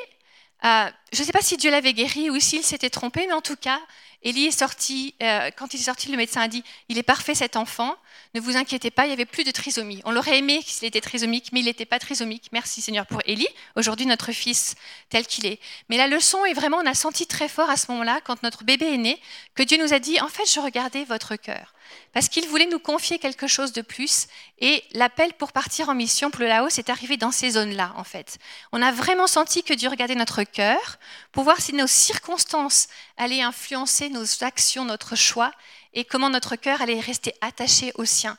euh, 0.66 0.90
je 1.12 1.22
ne 1.22 1.26
sais 1.26 1.32
pas 1.32 1.42
si 1.42 1.58
Dieu 1.58 1.72
l'avait 1.72 1.94
guéri 1.94 2.30
ou 2.30 2.40
s'il 2.40 2.64
s'était 2.64 2.92
trompé, 2.92 3.26
mais 3.26 3.34
en 3.34 3.42
tout 3.42 3.56
cas, 3.56 3.80
Élie 4.22 4.48
est 4.48 4.52
sorti, 4.52 5.16
quand 5.56 5.74
il 5.74 5.80
est 5.80 5.84
sorti, 5.84 6.12
le 6.12 6.18
médecin 6.18 6.42
a 6.42 6.50
dit, 6.50 6.62
il 6.90 6.98
est 6.98 7.04
parfait 7.04 7.34
cet 7.34 7.56
enfant, 7.56 7.96
ne 8.34 8.40
vous 8.40 8.58
inquiétez 8.58 8.92
pas, 8.92 9.06
il 9.06 9.08
n'y 9.08 9.14
avait 9.14 9.26
plus 9.26 9.44
de 9.44 9.52
trisomie. 9.52 10.02
On 10.06 10.12
l'aurait 10.12 10.38
aimé 10.38 10.62
s'il 10.66 10.88
était 10.88 11.02
trisomique, 11.02 11.50
mais 11.52 11.62
il 11.62 11.66
n'était 11.66 11.86
pas 11.86 12.00
trisomique. 12.00 12.50
Merci 12.52 12.82
Seigneur 12.82 13.06
pour 13.06 13.22
Élie, 13.26 13.48
aujourd'hui 13.76 14.06
notre 14.06 14.32
fils 14.32 14.76
tel 15.10 15.26
qu'il 15.26 15.46
est. 15.46 15.60
Mais 15.90 15.98
la 15.98 16.08
leçon 16.08 16.46
est 16.46 16.54
vraiment, 16.54 16.78
on 16.78 16.86
a 16.86 16.94
senti 16.94 17.28
très 17.28 17.50
fort 17.50 17.70
à 17.70 17.78
ce 17.78 17.92
moment-là, 17.92 18.20
quand 18.24 18.44
notre 18.44 18.64
bébé 18.64 18.94
est 18.94 18.98
né, 18.98 19.20
que 19.56 19.64
Dieu 19.64 19.78
nous 19.78 19.94
a 19.94 20.00
dit, 20.00 20.20
en 20.22 20.28
fait, 20.28 20.50
je 20.52 20.60
regardais 20.60 21.06
votre 21.06 21.36
cœur. 21.36 21.74
Parce 22.14 22.28
qu'il 22.28 22.48
voulait 22.48 22.68
nous 22.68 22.80
confier 22.80 23.20
quelque 23.20 23.48
chose 23.48 23.72
de 23.72 23.82
plus. 23.82 24.28
Et 24.60 24.84
l'appel 24.94 25.34
pour 25.34 25.52
partir 25.52 25.90
en 25.90 25.96
mission 25.96 26.32
pour 26.32 26.42
le 26.42 26.48
Laos 26.48 26.78
est 26.78 26.90
arrivé 26.90 27.18
dans 27.18 27.32
ces 27.32 27.52
zones-là, 27.52 27.94
en 27.96 28.04
fait. 28.04 28.38
On 28.72 28.82
a 28.82 28.92
vraiment 28.92 29.28
senti 29.28 29.64
que 29.64 29.74
Dieu 29.74 29.90
regardait 29.90 30.16
notre 30.16 30.44
cœur 30.44 30.98
pour 31.32 31.44
voir 31.44 31.60
si 31.60 31.74
nos 31.74 31.88
circonstances 31.88 32.88
allaient 33.18 33.42
influencer 33.42 34.10
nos 34.10 34.44
actions, 34.44 34.86
notre 34.86 35.16
choix 35.16 35.52
et 35.94 36.06
comment 36.06 36.30
notre 36.30 36.56
cœur 36.56 36.82
allait 36.82 37.00
rester 37.00 37.34
attaché 37.42 37.92
au 37.96 38.06
sien. 38.06 38.38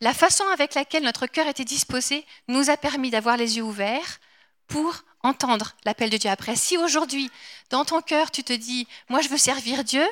La 0.00 0.12
façon 0.12 0.44
avec 0.52 0.74
laquelle 0.74 1.04
notre 1.04 1.26
cœur 1.26 1.46
était 1.46 1.64
disposé 1.64 2.26
nous 2.48 2.70
a 2.70 2.76
permis 2.76 3.10
d'avoir 3.10 3.36
les 3.36 3.56
yeux 3.56 3.62
ouverts 3.62 4.18
pour 4.66 5.02
entendre 5.22 5.74
l'appel 5.84 6.10
de 6.10 6.16
Dieu 6.16 6.30
après. 6.30 6.56
Si 6.56 6.76
aujourd'hui, 6.76 7.30
dans 7.70 7.84
ton 7.84 8.02
cœur, 8.02 8.30
tu 8.30 8.44
te 8.44 8.52
dis, 8.52 8.86
moi 9.08 9.20
je 9.20 9.28
veux 9.28 9.38
servir 9.38 9.84
Dieu, 9.84 10.06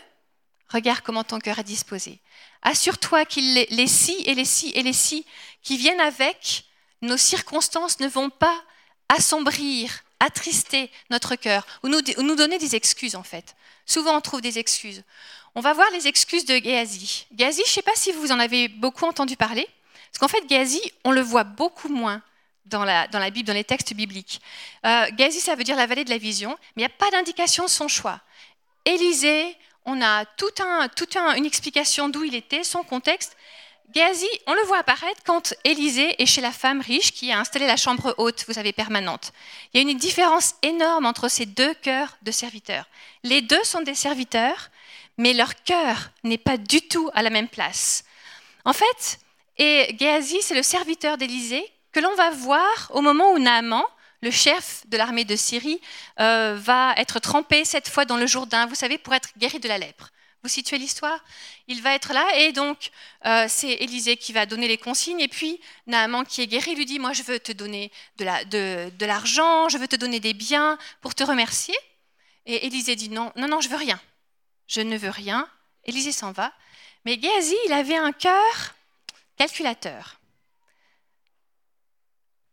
regarde 0.68 1.02
comment 1.02 1.24
ton 1.24 1.38
cœur 1.38 1.58
est 1.58 1.64
disposé. 1.64 2.20
Assure-toi 2.62 3.26
que 3.26 3.40
les, 3.40 3.86
si 3.86 4.22
et 4.24 4.34
les 4.34 4.44
si 4.44 4.70
et 4.70 4.82
les 4.82 4.94
si 4.94 5.26
qui 5.62 5.76
viennent 5.76 6.00
avec 6.00 6.64
nos 7.02 7.18
circonstances 7.18 8.00
ne 8.00 8.08
vont 8.08 8.30
pas 8.30 8.58
assombrir, 9.10 10.02
attrister 10.20 10.90
notre 11.10 11.36
cœur 11.36 11.66
ou 11.82 11.88
nous 11.88 12.36
donner 12.36 12.58
des 12.58 12.74
excuses 12.74 13.16
en 13.16 13.22
fait. 13.22 13.54
Souvent 13.84 14.16
on 14.16 14.20
trouve 14.22 14.40
des 14.40 14.58
excuses. 14.58 15.02
On 15.56 15.60
va 15.60 15.72
voir 15.72 15.88
les 15.92 16.08
excuses 16.08 16.44
de 16.44 16.56
Géasi. 16.56 17.26
Géasi, 17.36 17.62
je 17.64 17.70
ne 17.70 17.74
sais 17.74 17.82
pas 17.82 17.94
si 17.94 18.10
vous 18.10 18.32
en 18.32 18.40
avez 18.40 18.66
beaucoup 18.66 19.04
entendu 19.04 19.36
parler, 19.36 19.68
parce 20.10 20.18
qu'en 20.18 20.28
fait, 20.28 20.48
Géasi, 20.48 20.80
on 21.04 21.12
le 21.12 21.20
voit 21.20 21.44
beaucoup 21.44 21.88
moins 21.88 22.22
dans 22.66 22.84
la, 22.84 23.30
Bible, 23.30 23.46
dans 23.46 23.54
les 23.54 23.62
textes 23.62 23.94
bibliques. 23.94 24.40
Euh, 24.84 25.06
ça 25.30 25.54
veut 25.54 25.62
dire 25.62 25.76
la 25.76 25.86
vallée 25.86 26.04
de 26.04 26.10
la 26.10 26.18
vision, 26.18 26.56
mais 26.74 26.82
il 26.82 26.86
n'y 26.86 26.92
a 26.92 26.96
pas 26.98 27.10
d'indication 27.12 27.64
de 27.64 27.70
son 27.70 27.86
choix. 27.86 28.20
Élisée, 28.84 29.56
on 29.84 30.02
a 30.02 30.24
toute 30.24 30.60
un, 30.60 30.88
tout 30.88 31.08
un, 31.16 31.34
une 31.34 31.46
explication 31.46 32.08
d'où 32.08 32.24
il 32.24 32.34
était, 32.34 32.64
son 32.64 32.82
contexte. 32.82 33.36
Géasi, 33.94 34.26
on 34.48 34.54
le 34.54 34.62
voit 34.62 34.78
apparaître 34.78 35.20
quand 35.24 35.54
Élisée 35.62 36.20
est 36.20 36.26
chez 36.26 36.40
la 36.40 36.50
femme 36.50 36.80
riche 36.80 37.12
qui 37.12 37.30
a 37.30 37.38
installé 37.38 37.66
la 37.66 37.76
chambre 37.76 38.14
haute, 38.18 38.44
vous 38.48 38.54
savez, 38.54 38.72
permanente. 38.72 39.32
Il 39.72 39.80
y 39.80 39.86
a 39.86 39.88
une 39.88 39.96
différence 39.96 40.56
énorme 40.62 41.06
entre 41.06 41.28
ces 41.28 41.46
deux 41.46 41.74
cœurs 41.74 42.16
de 42.22 42.32
serviteurs. 42.32 42.88
Les 43.22 43.40
deux 43.40 43.62
sont 43.62 43.82
des 43.82 43.94
serviteurs, 43.94 44.70
mais 45.18 45.32
leur 45.32 45.54
cœur 45.62 46.10
n'est 46.22 46.38
pas 46.38 46.56
du 46.56 46.82
tout 46.82 47.10
à 47.14 47.22
la 47.22 47.30
même 47.30 47.48
place. 47.48 48.04
En 48.64 48.72
fait, 48.72 49.18
et 49.58 49.94
Géasi, 49.98 50.42
c'est 50.42 50.54
le 50.54 50.62
serviteur 50.62 51.16
d'Élisée 51.16 51.64
que 51.92 52.00
l'on 52.00 52.14
va 52.16 52.30
voir 52.30 52.90
au 52.92 53.00
moment 53.00 53.32
où 53.32 53.38
Naaman, 53.38 53.84
le 54.20 54.30
chef 54.30 54.82
de 54.88 54.96
l'armée 54.96 55.24
de 55.24 55.36
Syrie, 55.36 55.80
euh, 56.18 56.56
va 56.58 56.94
être 56.96 57.20
trempé 57.20 57.64
cette 57.64 57.88
fois 57.88 58.04
dans 58.04 58.16
le 58.16 58.26
Jourdain, 58.26 58.66
vous 58.66 58.74
savez, 58.74 58.98
pour 58.98 59.14
être 59.14 59.30
guéri 59.38 59.60
de 59.60 59.68
la 59.68 59.78
lèpre. 59.78 60.10
Vous 60.42 60.48
situez 60.48 60.76
l'histoire? 60.76 61.24
Il 61.68 61.80
va 61.80 61.94
être 61.94 62.12
là 62.12 62.26
et 62.36 62.52
donc 62.52 62.90
euh, 63.24 63.46
c'est 63.48 63.72
Élisée 63.72 64.18
qui 64.18 64.34
va 64.34 64.44
donner 64.44 64.68
les 64.68 64.76
consignes 64.76 65.20
et 65.20 65.28
puis 65.28 65.58
Naaman 65.86 66.26
qui 66.26 66.42
est 66.42 66.46
guéri 66.46 66.74
lui 66.74 66.84
dit 66.84 66.98
moi 66.98 67.14
je 67.14 67.22
veux 67.22 67.40
te 67.40 67.52
donner 67.52 67.90
de 68.18 69.06
l'argent, 69.06 69.70
je 69.70 69.78
veux 69.78 69.88
te 69.88 69.96
donner 69.96 70.20
des 70.20 70.34
biens 70.34 70.76
pour 71.00 71.14
te 71.14 71.24
remercier. 71.24 71.74
Et 72.44 72.66
Élisée 72.66 72.94
dit 72.94 73.08
non, 73.08 73.32
non, 73.36 73.48
non, 73.48 73.62
je 73.62 73.70
veux 73.70 73.76
rien. 73.76 73.98
Je 74.66 74.80
ne 74.80 74.96
veux 74.96 75.10
rien. 75.10 75.48
Élisée 75.84 76.12
s'en 76.12 76.32
va. 76.32 76.52
Mais 77.04 77.20
Géasi, 77.20 77.56
il 77.66 77.72
avait 77.72 77.96
un 77.96 78.12
cœur 78.12 78.74
calculateur. 79.36 80.20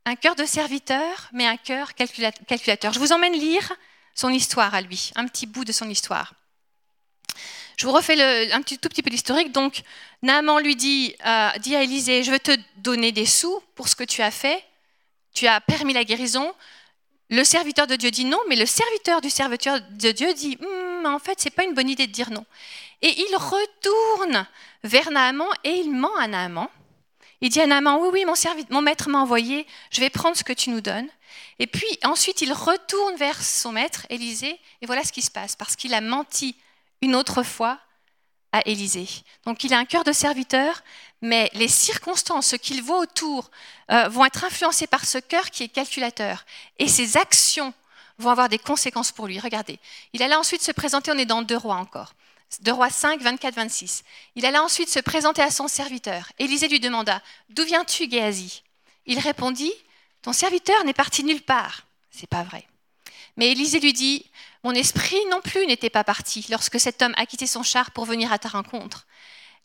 Un 0.05 0.15
cœur 0.15 0.35
de 0.35 0.45
serviteur, 0.45 1.29
mais 1.31 1.45
un 1.45 1.57
cœur 1.57 1.93
calculateur. 1.93 2.91
Je 2.91 2.99
vous 2.99 3.13
emmène 3.13 3.33
lire 3.33 3.71
son 4.15 4.29
histoire 4.29 4.73
à 4.73 4.81
lui, 4.81 5.11
un 5.15 5.27
petit 5.27 5.45
bout 5.45 5.63
de 5.63 5.71
son 5.71 5.89
histoire. 5.89 6.33
Je 7.77 7.85
vous 7.85 7.93
refais 7.93 8.51
un 8.51 8.61
tout 8.61 8.77
petit 8.77 9.01
peu 9.01 9.09
l'historique. 9.09 9.51
Donc, 9.51 9.81
Naaman 10.21 10.59
lui 10.59 10.75
dit, 10.75 11.15
euh, 11.25 11.49
dit 11.59 11.75
à 11.75 11.81
Élisée, 11.81 12.23
je 12.23 12.31
veux 12.31 12.39
te 12.39 12.55
donner 12.77 13.11
des 13.11 13.25
sous 13.25 13.61
pour 13.75 13.87
ce 13.87 13.95
que 13.95 14.03
tu 14.03 14.21
as 14.21 14.31
fait. 14.31 14.63
Tu 15.33 15.47
as 15.47 15.61
permis 15.61 15.93
la 15.93 16.03
guérison. 16.03 16.53
Le 17.31 17.45
serviteur 17.45 17.87
de 17.87 17.95
Dieu 17.95 18.11
dit 18.11 18.25
non, 18.25 18.39
mais 18.49 18.57
le 18.57 18.65
serviteur 18.65 19.21
du 19.21 19.29
serviteur 19.29 19.79
de 19.79 20.11
Dieu 20.11 20.33
dit, 20.33 20.57
hmm, 20.57 21.05
en 21.05 21.17
fait, 21.17 21.39
c'est 21.39 21.49
pas 21.49 21.63
une 21.63 21.73
bonne 21.73 21.89
idée 21.89 22.05
de 22.05 22.11
dire 22.11 22.29
non. 22.29 22.45
Et 23.01 23.21
il 23.21 23.35
retourne 23.37 24.45
vers 24.83 25.09
Naaman 25.09 25.47
et 25.63 25.71
il 25.71 25.91
ment 25.91 26.15
à 26.17 26.27
Naaman. 26.27 26.67
Il 27.39 27.49
dit 27.49 27.61
à 27.61 27.67
Naaman, 27.67 27.99
oui, 28.01 28.09
oui, 28.11 28.25
mon, 28.25 28.33
mon 28.69 28.81
maître 28.81 29.09
m'a 29.09 29.19
envoyé, 29.19 29.65
je 29.91 30.01
vais 30.01 30.09
prendre 30.09 30.35
ce 30.35 30.43
que 30.43 30.51
tu 30.51 30.71
nous 30.71 30.81
donnes. 30.81 31.07
Et 31.57 31.67
puis 31.67 31.87
ensuite, 32.03 32.41
il 32.41 32.51
retourne 32.51 33.15
vers 33.15 33.41
son 33.41 33.71
maître, 33.71 34.05
Élisée, 34.09 34.59
et 34.81 34.85
voilà 34.85 35.05
ce 35.05 35.13
qui 35.13 35.21
se 35.21 35.31
passe, 35.31 35.55
parce 35.55 35.77
qu'il 35.77 35.93
a 35.93 36.01
menti 36.01 36.57
une 37.01 37.15
autre 37.15 37.43
fois 37.43 37.79
à 38.51 38.61
Élisée. 38.67 39.07
Donc 39.45 39.63
il 39.63 39.73
a 39.73 39.77
un 39.77 39.85
cœur 39.85 40.03
de 40.03 40.11
serviteur, 40.11 40.83
mais 41.21 41.49
les 41.53 41.67
circonstances, 41.67 42.47
ce 42.47 42.55
qu'il 42.55 42.81
voit 42.81 42.99
autour, 42.99 43.51
euh, 43.91 44.07
vont 44.09 44.25
être 44.25 44.43
influencées 44.43 44.87
par 44.87 45.05
ce 45.05 45.17
cœur 45.17 45.51
qui 45.51 45.63
est 45.63 45.67
calculateur. 45.67 46.45
Et 46.79 46.87
ses 46.87 47.17
actions 47.17 47.73
vont 48.17 48.31
avoir 48.31 48.49
des 48.49 48.59
conséquences 48.59 49.11
pour 49.11 49.27
lui. 49.27 49.39
Regardez, 49.39 49.79
il 50.13 50.23
allait 50.23 50.35
ensuite 50.35 50.63
se 50.63 50.71
présenter, 50.71 51.11
on 51.11 51.17
est 51.17 51.25
dans 51.25 51.41
deux 51.41 51.57
rois 51.57 51.75
encore. 51.75 52.13
2 52.59 52.71
rois 52.73 52.89
5, 52.89 53.21
24, 53.21 53.55
26. 53.55 54.03
Il 54.35 54.45
alla 54.45 54.61
ensuite 54.61 54.89
se 54.89 54.99
présenter 54.99 55.41
à 55.41 55.51
son 55.51 55.67
serviteur. 55.67 56.31
Élisée 56.37 56.67
lui 56.67 56.79
demanda 56.79 57.21
D'où 57.49 57.63
viens-tu, 57.63 58.09
Géasi? 58.09 58.63
Il 59.05 59.19
répondit 59.19 59.73
Ton 60.21 60.33
serviteur 60.33 60.83
n'est 60.83 60.93
parti 60.93 61.23
nulle 61.23 61.41
part. 61.41 61.85
C'est 62.11 62.29
pas 62.29 62.43
vrai. 62.43 62.67
Mais 63.37 63.51
Élisée 63.51 63.79
lui 63.79 63.93
dit 63.93 64.25
Mon 64.63 64.73
esprit 64.73 65.19
non 65.29 65.39
plus 65.41 65.65
n'était 65.65 65.89
pas 65.89 66.03
parti 66.03 66.45
lorsque 66.49 66.79
cet 66.79 67.01
homme 67.01 67.13
a 67.15 67.25
quitté 67.25 67.47
son 67.47 67.63
char 67.63 67.91
pour 67.91 68.05
venir 68.05 68.33
à 68.33 68.39
ta 68.39 68.49
rencontre. 68.49 69.05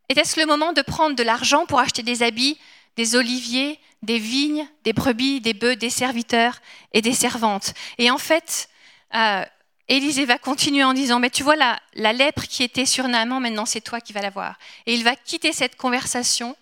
Était-ce 0.09 0.39
le 0.39 0.47
moment 0.47 0.73
de 0.73 0.83
prendre 0.83 1.17
de 1.17 1.23
l'argent 1.23 1.67
pour 1.67 1.81
acheter 1.81 2.03
des 2.03 2.23
habits, 2.23 2.59
des 2.97 3.17
oliviers, 3.17 3.79
des 4.03 4.19
vignes, 4.19 4.69
des 4.85 4.93
brebis, 4.93 5.41
des 5.41 5.55
bœufs, 5.55 5.77
des 5.77 5.91
serviteurs 5.91 6.61
et 6.93 7.03
des 7.03 7.13
servantes? 7.13 7.75
Et 7.99 8.11
en 8.11 8.19
fait, 8.19 8.69
euh, 9.15 9.45
Élisée 9.89 10.25
va 10.25 10.39
continuer 10.39 10.85
en 10.85 10.95
disant, 10.95 11.19
mais 11.19 11.31
tu 11.31 11.43
vois, 11.43 11.57
la, 11.57 11.81
la 11.95 12.13
lèpre 12.13 12.43
qui 12.43 12.63
était 12.63 12.87
sur 12.87 13.09
Naaman, 13.09 13.41
maintenant 13.41 13.67
c'est 13.67 13.81
toi 13.81 14.01
qui 14.01 14.13
vas 14.13 14.23
la 14.23 14.31
voir. 14.31 14.59
Et 14.87 14.95
il 14.95 15.05
va 15.05 15.17
quitter 15.17 15.53
cette 15.53 15.77
conversation 15.77 16.57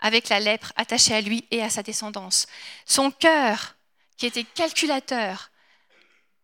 avec 0.00 0.28
la 0.28 0.40
lèpre 0.40 0.72
attachée 0.76 1.14
à 1.14 1.20
lui 1.20 1.44
et 1.50 1.62
à 1.62 1.70
sa 1.70 1.82
descendance. 1.82 2.46
Son 2.84 3.10
cœur, 3.10 3.76
qui 4.16 4.26
était 4.26 4.44
calculateur, 4.44 5.50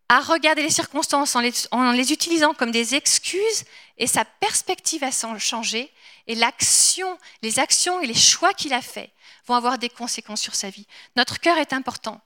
a 0.09 0.19
regardé 0.19 0.61
les 0.61 0.69
circonstances 0.69 1.35
en 1.35 1.39
les, 1.39 1.53
en 1.71 1.91
les 1.91 2.11
utilisant 2.11 2.53
comme 2.53 2.71
des 2.71 2.95
excuses 2.95 3.65
et 3.97 4.07
sa 4.07 4.25
perspective 4.25 5.03
a 5.03 5.11
changé 5.39 5.91
et 6.27 6.35
l'action, 6.35 7.17
les 7.41 7.59
actions 7.59 7.99
et 8.01 8.07
les 8.07 8.13
choix 8.13 8.53
qu'il 8.53 8.73
a 8.73 8.81
faits 8.81 9.11
vont 9.45 9.55
avoir 9.55 9.77
des 9.77 9.89
conséquences 9.89 10.41
sur 10.41 10.55
sa 10.55 10.69
vie. 10.69 10.87
Notre 11.15 11.39
cœur 11.39 11.57
est 11.57 11.73
important. 11.73 12.21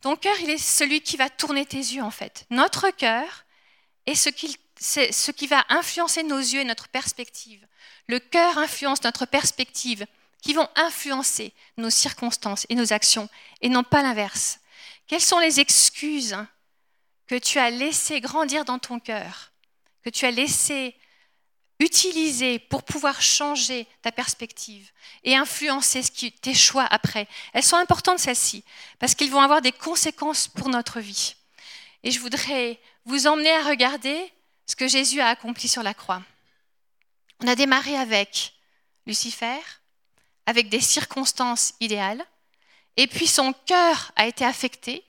Ton 0.00 0.16
cœur, 0.16 0.38
il 0.40 0.50
est 0.50 0.58
celui 0.58 1.00
qui 1.00 1.16
va 1.16 1.28
tourner 1.28 1.66
tes 1.66 1.78
yeux, 1.78 2.02
en 2.02 2.10
fait. 2.10 2.46
Notre 2.50 2.90
cœur 2.90 3.44
est 4.06 4.14
ce 4.14 4.28
qui, 4.30 4.56
ce 4.78 5.30
qui 5.30 5.46
va 5.46 5.64
influencer 5.68 6.22
nos 6.22 6.38
yeux 6.38 6.60
et 6.60 6.64
notre 6.64 6.88
perspective. 6.88 7.66
Le 8.06 8.18
cœur 8.18 8.58
influence 8.58 9.02
notre 9.04 9.26
perspective, 9.26 10.06
qui 10.42 10.54
vont 10.54 10.68
influencer 10.74 11.52
nos 11.76 11.90
circonstances 11.90 12.66
et 12.68 12.74
nos 12.74 12.92
actions, 12.92 13.28
et 13.60 13.68
non 13.68 13.84
pas 13.84 14.02
l'inverse. 14.02 14.60
Quelles 15.06 15.20
sont 15.20 15.38
les 15.38 15.60
excuses 15.60 16.36
que 17.26 17.36
tu 17.36 17.58
as 17.58 17.70
laissées 17.70 18.20
grandir 18.20 18.64
dans 18.64 18.78
ton 18.78 18.98
cœur, 19.00 19.52
que 20.02 20.10
tu 20.10 20.24
as 20.24 20.30
laissées 20.30 20.96
utiliser 21.80 22.58
pour 22.58 22.82
pouvoir 22.82 23.20
changer 23.20 23.86
ta 24.02 24.12
perspective 24.12 24.92
et 25.24 25.34
influencer 25.34 26.02
ce 26.02 26.10
qui, 26.10 26.30
tes 26.30 26.54
choix 26.54 26.84
après. 26.84 27.26
Elles 27.52 27.64
sont 27.64 27.76
importantes, 27.76 28.18
celles-ci, 28.18 28.62
parce 28.98 29.14
qu'ils 29.14 29.30
vont 29.30 29.40
avoir 29.40 29.62
des 29.62 29.72
conséquences 29.72 30.46
pour 30.46 30.68
notre 30.68 31.00
vie. 31.00 31.34
Et 32.04 32.10
je 32.10 32.20
voudrais 32.20 32.78
vous 33.06 33.26
emmener 33.26 33.50
à 33.50 33.64
regarder 33.64 34.32
ce 34.66 34.76
que 34.76 34.86
Jésus 34.86 35.20
a 35.20 35.28
accompli 35.28 35.68
sur 35.68 35.82
la 35.82 35.94
croix. 35.94 36.22
On 37.42 37.48
a 37.48 37.56
démarré 37.56 37.96
avec 37.96 38.52
Lucifer, 39.06 39.58
avec 40.46 40.68
des 40.68 40.80
circonstances 40.80 41.72
idéales, 41.80 42.24
et 42.96 43.06
puis 43.06 43.26
son 43.26 43.54
cœur 43.66 44.12
a 44.16 44.26
été 44.26 44.44
affecté, 44.44 45.02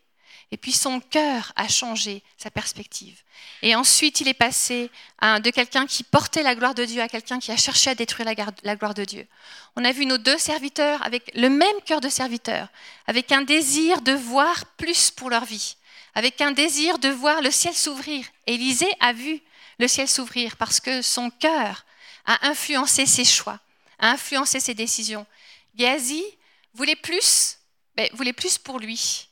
et 0.52 0.58
puis 0.58 0.74
son 0.74 1.00
cœur 1.00 1.54
a 1.56 1.68
changé 1.70 2.24
sa 2.38 2.52
perspective. 2.52 3.22
Et 3.62 3.74
ensuite, 3.74 4.20
il 4.20 4.28
est 4.28 4.34
passé 4.34 4.90
de 5.22 5.50
quelqu'un 5.50 5.88
qui 5.88 6.04
portait 6.04 6.44
la 6.44 6.56
gloire 6.56 6.76
de 6.76 6.84
Dieu 6.84 7.02
à 7.02 7.08
quelqu'un 7.08 7.40
qui 7.40 7.52
a 7.52 7.58
cherché 7.58 7.90
à 7.90 7.96
détruire 7.96 8.28
la 8.64 8.76
gloire 8.76 8.94
de 8.94 9.06
Dieu. 9.06 9.28
On 9.76 9.86
a 9.86 9.92
vu 9.94 10.06
nos 10.06 10.18
deux 10.18 10.38
serviteurs 10.38 11.04
avec 11.06 11.32
le 11.36 11.50
même 11.50 11.82
cœur 11.86 12.02
de 12.02 12.10
serviteur, 12.10 12.68
avec 13.08 13.32
un 13.32 13.44
désir 13.44 14.02
de 14.02 14.12
voir 14.12 14.66
plus 14.78 15.10
pour 15.10 15.30
leur 15.30 15.46
vie, 15.46 15.78
avec 16.16 16.42
un 16.42 16.52
désir 16.52 17.00
de 17.00 17.10
voir 17.10 17.42
le 17.42 17.52
ciel 17.52 17.74
s'ouvrir. 17.74 18.26
Élisée 18.46 18.92
a 19.00 19.14
vu 19.14 19.42
le 19.80 19.88
ciel 19.88 20.08
s'ouvrir 20.08 20.58
parce 20.58 20.82
que 20.82 21.02
son 21.02 21.30
cœur 21.30 21.86
a 22.26 22.48
influencé 22.48 23.06
ses 23.06 23.26
choix, 23.26 23.60
a 24.00 24.12
influencé 24.12 24.60
ses 24.60 24.74
décisions. 24.74 25.26
Géasi 25.78 26.24
voulait 26.74 26.98
plus, 26.98 27.58
ben, 27.96 28.10
voulait 28.14 28.34
plus 28.34 28.58
pour 28.58 28.80
lui 28.80 29.31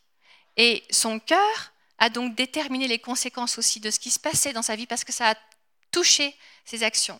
et 0.59 0.83
son 0.91 1.19
cœur 1.19 1.71
a 1.99 2.09
donc 2.09 2.35
déterminé 2.35 2.89
les 2.89 2.99
conséquences 2.99 3.57
aussi 3.57 3.79
de 3.79 3.89
ce 3.89 3.97
qui 3.97 4.11
se 4.11 4.19
passait 4.19 4.51
dans 4.51 4.61
sa 4.61 4.75
vie 4.75 4.87
parce 4.87 5.05
que 5.05 5.13
ça 5.13 5.29
a 5.29 5.35
touché 5.89 6.35
ses 6.65 6.83
actions. 6.83 7.19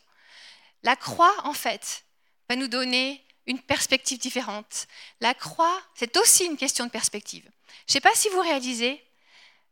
La 0.84 0.98
croix, 0.98 1.34
en 1.46 1.54
fait, 1.54 2.04
va 2.50 2.58
nous 2.58 2.68
donner 2.68 3.26
une 3.48 3.62
perspective 3.62 4.20
différente. 4.20 4.88
La 5.22 5.34
croix, 5.34 5.82
c'est 5.96 6.18
aussi 6.18 6.46
une 6.46 6.58
question 6.58 6.86
de 6.86 6.92
perspective. 6.92 7.50
Je 7.88 7.92
ne 7.92 7.94
sais 7.94 8.02
pas 8.02 8.14
si 8.14 8.28
vous 8.28 8.42
réalisez, 8.42 9.02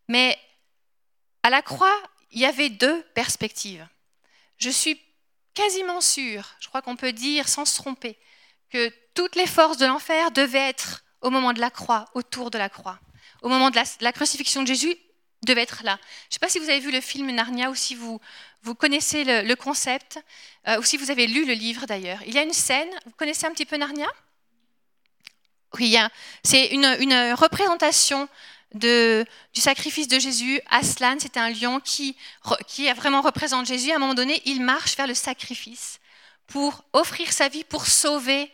mais 0.08 0.40
à 1.44 1.50
la 1.50 1.62
croix, 1.62 2.02
il 2.32 2.40
y 2.40 2.46
avait 2.46 2.70
deux 2.70 3.04
perspectives. 3.16 3.86
Je 4.60 4.70
suis 4.70 4.98
quasiment 5.54 6.00
sûre, 6.00 6.56
je 6.62 6.70
crois 6.70 6.82
qu'on 6.82 6.96
peut 6.96 7.12
dire 7.12 7.50
sans 7.50 7.66
se 7.66 7.76
tromper, 7.76 8.18
que 8.70 8.94
toutes 9.14 9.36
les 9.36 9.46
forces 9.46 9.78
de 9.78 9.86
l'enfer 9.86 10.32
devaient 10.32 10.70
être 10.70 11.04
au 11.20 11.32
moment 11.32 11.52
de 11.52 11.60
la 11.60 11.70
croix, 11.70 12.06
autour 12.14 12.50
de 12.50 12.58
la 12.58 12.70
croix 12.70 12.98
au 13.48 13.50
moment 13.50 13.70
de 13.70 13.80
la, 14.02 14.12
crucifixion 14.12 14.62
de 14.62 14.68
Jésus, 14.68 14.94
devait 15.46 15.62
être 15.62 15.82
là. 15.86 15.98
Je 16.24 16.28
ne 16.28 16.34
sais 16.34 16.40
pas 16.40 16.50
si 16.50 16.60
vous 16.60 16.70
avez 16.70 16.82
vu 16.82 16.92
le 16.92 17.00
film 17.00 17.32
Narnia 17.32 17.70
ou 17.70 17.76
si 17.76 17.96
vous, 17.96 18.20
vous 18.62 18.76
connaissez 18.76 19.24
le, 19.24 19.56
concept, 19.56 20.20
euh, 20.68 20.78
ou 20.80 20.84
si 20.84 20.98
vous 20.98 21.12
avez 21.12 21.28
lu 21.28 21.46
le 21.46 21.54
livre 21.54 21.86
d'ailleurs. 21.86 22.20
Il 22.28 22.34
y 22.34 22.38
a 22.38 22.42
une 22.42 22.52
scène, 22.52 22.90
vous 23.06 23.14
connaissez 23.16 23.46
un 23.46 23.52
petit 23.52 23.66
peu 23.66 23.78
Narnia? 23.78 24.10
Oui, 25.80 25.96
c'est 26.44 26.68
une, 26.68 26.98
une, 27.00 27.34
représentation 27.34 28.28
de, 28.74 29.26
du 29.54 29.62
sacrifice 29.62 30.10
de 30.10 30.20
Jésus. 30.20 30.60
Aslan, 30.70 31.16
c'était 31.18 31.40
un 31.40 31.50
lion 31.50 31.80
qui, 31.80 32.18
qui 32.68 32.92
vraiment 32.92 33.22
représente 33.22 33.66
Jésus. 33.66 33.94
À 33.94 33.96
un 33.96 34.00
moment 34.00 34.14
donné, 34.14 34.42
il 34.44 34.62
marche 34.62 34.98
vers 34.98 35.08
le 35.08 35.14
sacrifice 35.14 36.02
pour 36.48 36.84
offrir 36.92 37.32
sa 37.32 37.48
vie, 37.48 37.64
pour 37.64 37.88
sauver 37.88 38.52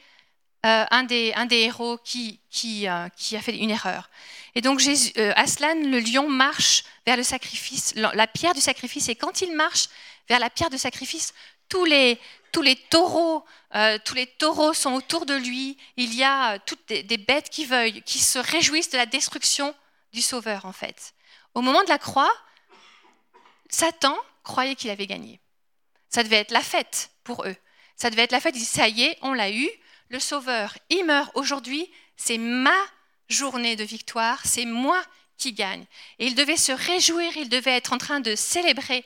euh, 0.66 0.86
un, 0.92 1.04
des, 1.04 1.34
héros 1.52 1.96
euh, 1.96 2.38
qui, 2.50 2.88
a 2.88 3.10
fait 3.42 3.58
une 3.58 3.70
erreur. 3.70 4.10
Et 4.56 4.62
donc 4.62 4.82
euh, 5.18 5.34
Aslan, 5.36 5.76
le 5.76 6.00
lion, 6.00 6.30
marche 6.30 6.86
vers 7.06 7.18
le 7.18 7.24
sacrifice, 7.24 7.94
la 7.96 8.28
pierre 8.28 8.54
du 8.54 8.62
sacrifice. 8.62 9.10
Et 9.10 9.16
quand 9.16 9.42
il 9.42 9.54
marche 9.58 9.90
vers 10.30 10.40
la 10.40 10.50
pierre 10.50 10.70
de 10.70 10.78
sacrifice, 10.78 11.34
tous 11.68 11.84
les, 11.84 12.18
taureaux, 12.90 13.44
tous 14.06 14.16
les 14.16 14.26
taureaux 14.26 14.74
sont 14.74 14.94
autour 14.94 15.26
de 15.26 15.34
lui. 15.34 15.78
Il 15.98 16.14
y 16.14 16.24
a 16.24 16.60
toutes 16.60 16.88
des, 16.88 17.18
bêtes 17.18 17.50
qui 17.50 17.66
veuillent, 17.66 18.02
qui 18.04 18.20
se 18.20 18.40
réjouissent 18.40 18.92
de 18.92 18.98
la 18.98 19.06
destruction 19.06 19.76
du 20.14 20.22
Sauveur, 20.22 20.66
en 20.66 20.74
fait. 20.74 21.14
Au 21.56 21.62
moment 21.62 21.84
de 21.84 21.90
la 21.90 21.98
croix, 21.98 22.32
Satan 23.70 24.18
croyait 24.44 24.76
qu'il 24.76 24.92
avait 24.92 25.08
gagné. 25.08 25.42
Ça 26.10 26.24
devait 26.24 26.38
être 26.38 26.52
la 26.52 26.62
fête 26.62 27.12
pour 27.26 27.46
eux. 27.46 27.56
Ça 27.98 28.10
devait 28.10 28.24
être 28.24 28.32
la 28.32 28.40
fête. 28.40 28.56
Ils 28.56 28.60
disaient, 28.60 28.82
ça 28.82 28.88
y 28.88 29.04
est, 29.04 29.18
on 29.24 29.34
l'a 29.34 29.52
eu 29.52 29.70
le 30.14 30.20
Sauveur, 30.20 30.78
il 30.92 31.06
meurt 31.06 31.32
aujourd'hui, 31.34 31.92
c'est 32.18 32.38
ma 32.38 32.78
journée 33.30 33.76
de 33.76 33.84
victoire, 33.84 34.40
c'est 34.46 34.66
moi 34.66 35.04
qui 35.38 35.54
gagne. 35.54 35.84
Et 36.20 36.28
il 36.28 36.36
devait 36.36 36.56
se 36.56 36.72
réjouir, 36.72 37.36
il 37.36 37.50
devait 37.50 37.76
être 37.76 37.94
en 37.94 37.98
train 37.98 38.20
de 38.20 38.36
célébrer 38.36 39.04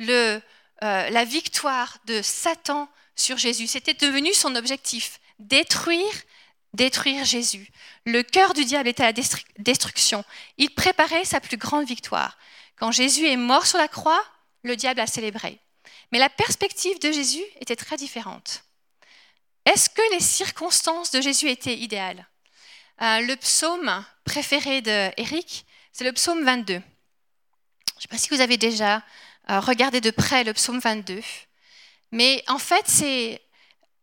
euh, 0.00 0.40
la 0.80 1.24
victoire 1.26 1.98
de 2.06 2.22
Satan 2.22 2.88
sur 3.14 3.36
Jésus. 3.36 3.66
C'était 3.66 3.92
devenu 3.92 4.32
son 4.32 4.56
objectif, 4.56 5.20
détruire, 5.38 6.22
détruire 6.72 7.26
Jésus. 7.26 7.70
Le 8.06 8.22
cœur 8.22 8.54
du 8.54 8.64
diable 8.64 8.88
était 8.88 9.02
à 9.02 9.12
la 9.12 9.22
destruction. 9.58 10.24
Il 10.56 10.70
préparait 10.70 11.26
sa 11.26 11.40
plus 11.40 11.58
grande 11.58 11.86
victoire. 11.86 12.38
Quand 12.76 12.92
Jésus 12.92 13.26
est 13.26 13.36
mort 13.36 13.66
sur 13.66 13.78
la 13.78 13.88
croix, 13.88 14.24
le 14.62 14.74
diable 14.74 15.00
a 15.00 15.06
célébré. 15.06 15.60
Mais 16.12 16.18
la 16.18 16.30
perspective 16.30 16.98
de 16.98 17.12
Jésus 17.12 17.44
était 17.60 17.76
très 17.76 17.98
différente. 17.98 18.65
Est-ce 19.66 19.90
que 19.90 20.14
les 20.14 20.20
circonstances 20.20 21.10
de 21.10 21.20
Jésus 21.20 21.48
étaient 21.48 21.76
idéales? 21.76 22.26
Euh, 23.02 23.20
Le 23.20 23.34
psaume 23.36 24.04
préféré 24.24 24.80
d'Éric, 24.80 25.66
c'est 25.92 26.04
le 26.04 26.12
psaume 26.12 26.44
22. 26.44 26.74
Je 26.74 26.78
ne 26.78 26.82
sais 28.00 28.08
pas 28.08 28.18
si 28.18 28.28
vous 28.30 28.40
avez 28.40 28.56
déjà 28.56 29.02
euh, 29.50 29.60
regardé 29.60 30.00
de 30.00 30.10
près 30.10 30.44
le 30.44 30.52
psaume 30.52 30.78
22. 30.78 31.20
Mais 32.12 32.44
en 32.46 32.58
fait, 32.58 32.84
c'est 32.86 33.42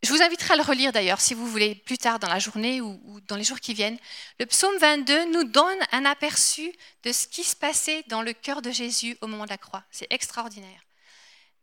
je 0.03 0.09
vous 0.09 0.21
inviterai 0.21 0.55
à 0.55 0.57
le 0.57 0.63
relire 0.63 0.91
d'ailleurs 0.91 1.21
si 1.21 1.33
vous 1.33 1.47
voulez 1.47 1.75
plus 1.75 1.97
tard 1.97 2.19
dans 2.19 2.27
la 2.27 2.39
journée 2.39 2.81
ou, 2.81 3.21
dans 3.27 3.37
les 3.37 3.45
jours 3.45 3.61
qui 3.61 3.73
viennent. 3.73 3.97
Le 4.37 4.45
psaume 4.45 4.77
22 4.77 5.31
nous 5.31 5.45
donne 5.45 5.79
un 5.93 6.03
aperçu 6.03 6.73
de 7.03 7.13
ce 7.13 7.25
qui 7.25 7.45
se 7.45 7.55
passait 7.55 8.03
dans 8.07 8.21
le 8.21 8.33
cœur 8.33 8.61
de 8.61 8.69
Jésus 8.69 9.17
au 9.21 9.27
moment 9.27 9.45
de 9.45 9.49
la 9.49 9.57
croix. 9.57 9.85
C'est 9.91 10.07
extraordinaire. 10.09 10.81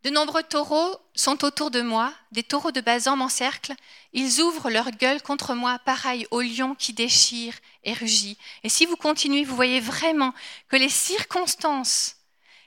De 0.03 0.09
nombreux 0.09 0.43
taureaux 0.43 0.97
sont 1.15 1.45
autour 1.45 1.71
de 1.71 1.83
moi, 1.83 2.13
des 2.33 2.43
taureaux 2.43 2.73
de 2.73 2.81
Bazan 2.81 3.17
m'encerclent, 3.17 3.75
ils 4.15 4.41
ouvrent 4.41 4.71
leur 4.71 4.91
gueule 4.93 5.21
contre 5.21 5.55
moi, 5.55 5.79
pareil 5.81 6.27
au 6.31 6.41
lion 6.41 6.75
qui 6.75 6.95
déchire 6.95 7.55
et 7.85 7.93
rugit. 7.93 8.39
Et 8.63 8.71
si 8.71 8.87
vous 8.87 8.97
continuez, 8.97 9.45
vous 9.45 9.55
voyez 9.55 9.81
vraiment 9.81 10.33
que 10.69 10.77
les 10.77 10.89
circonstances, 10.89 12.17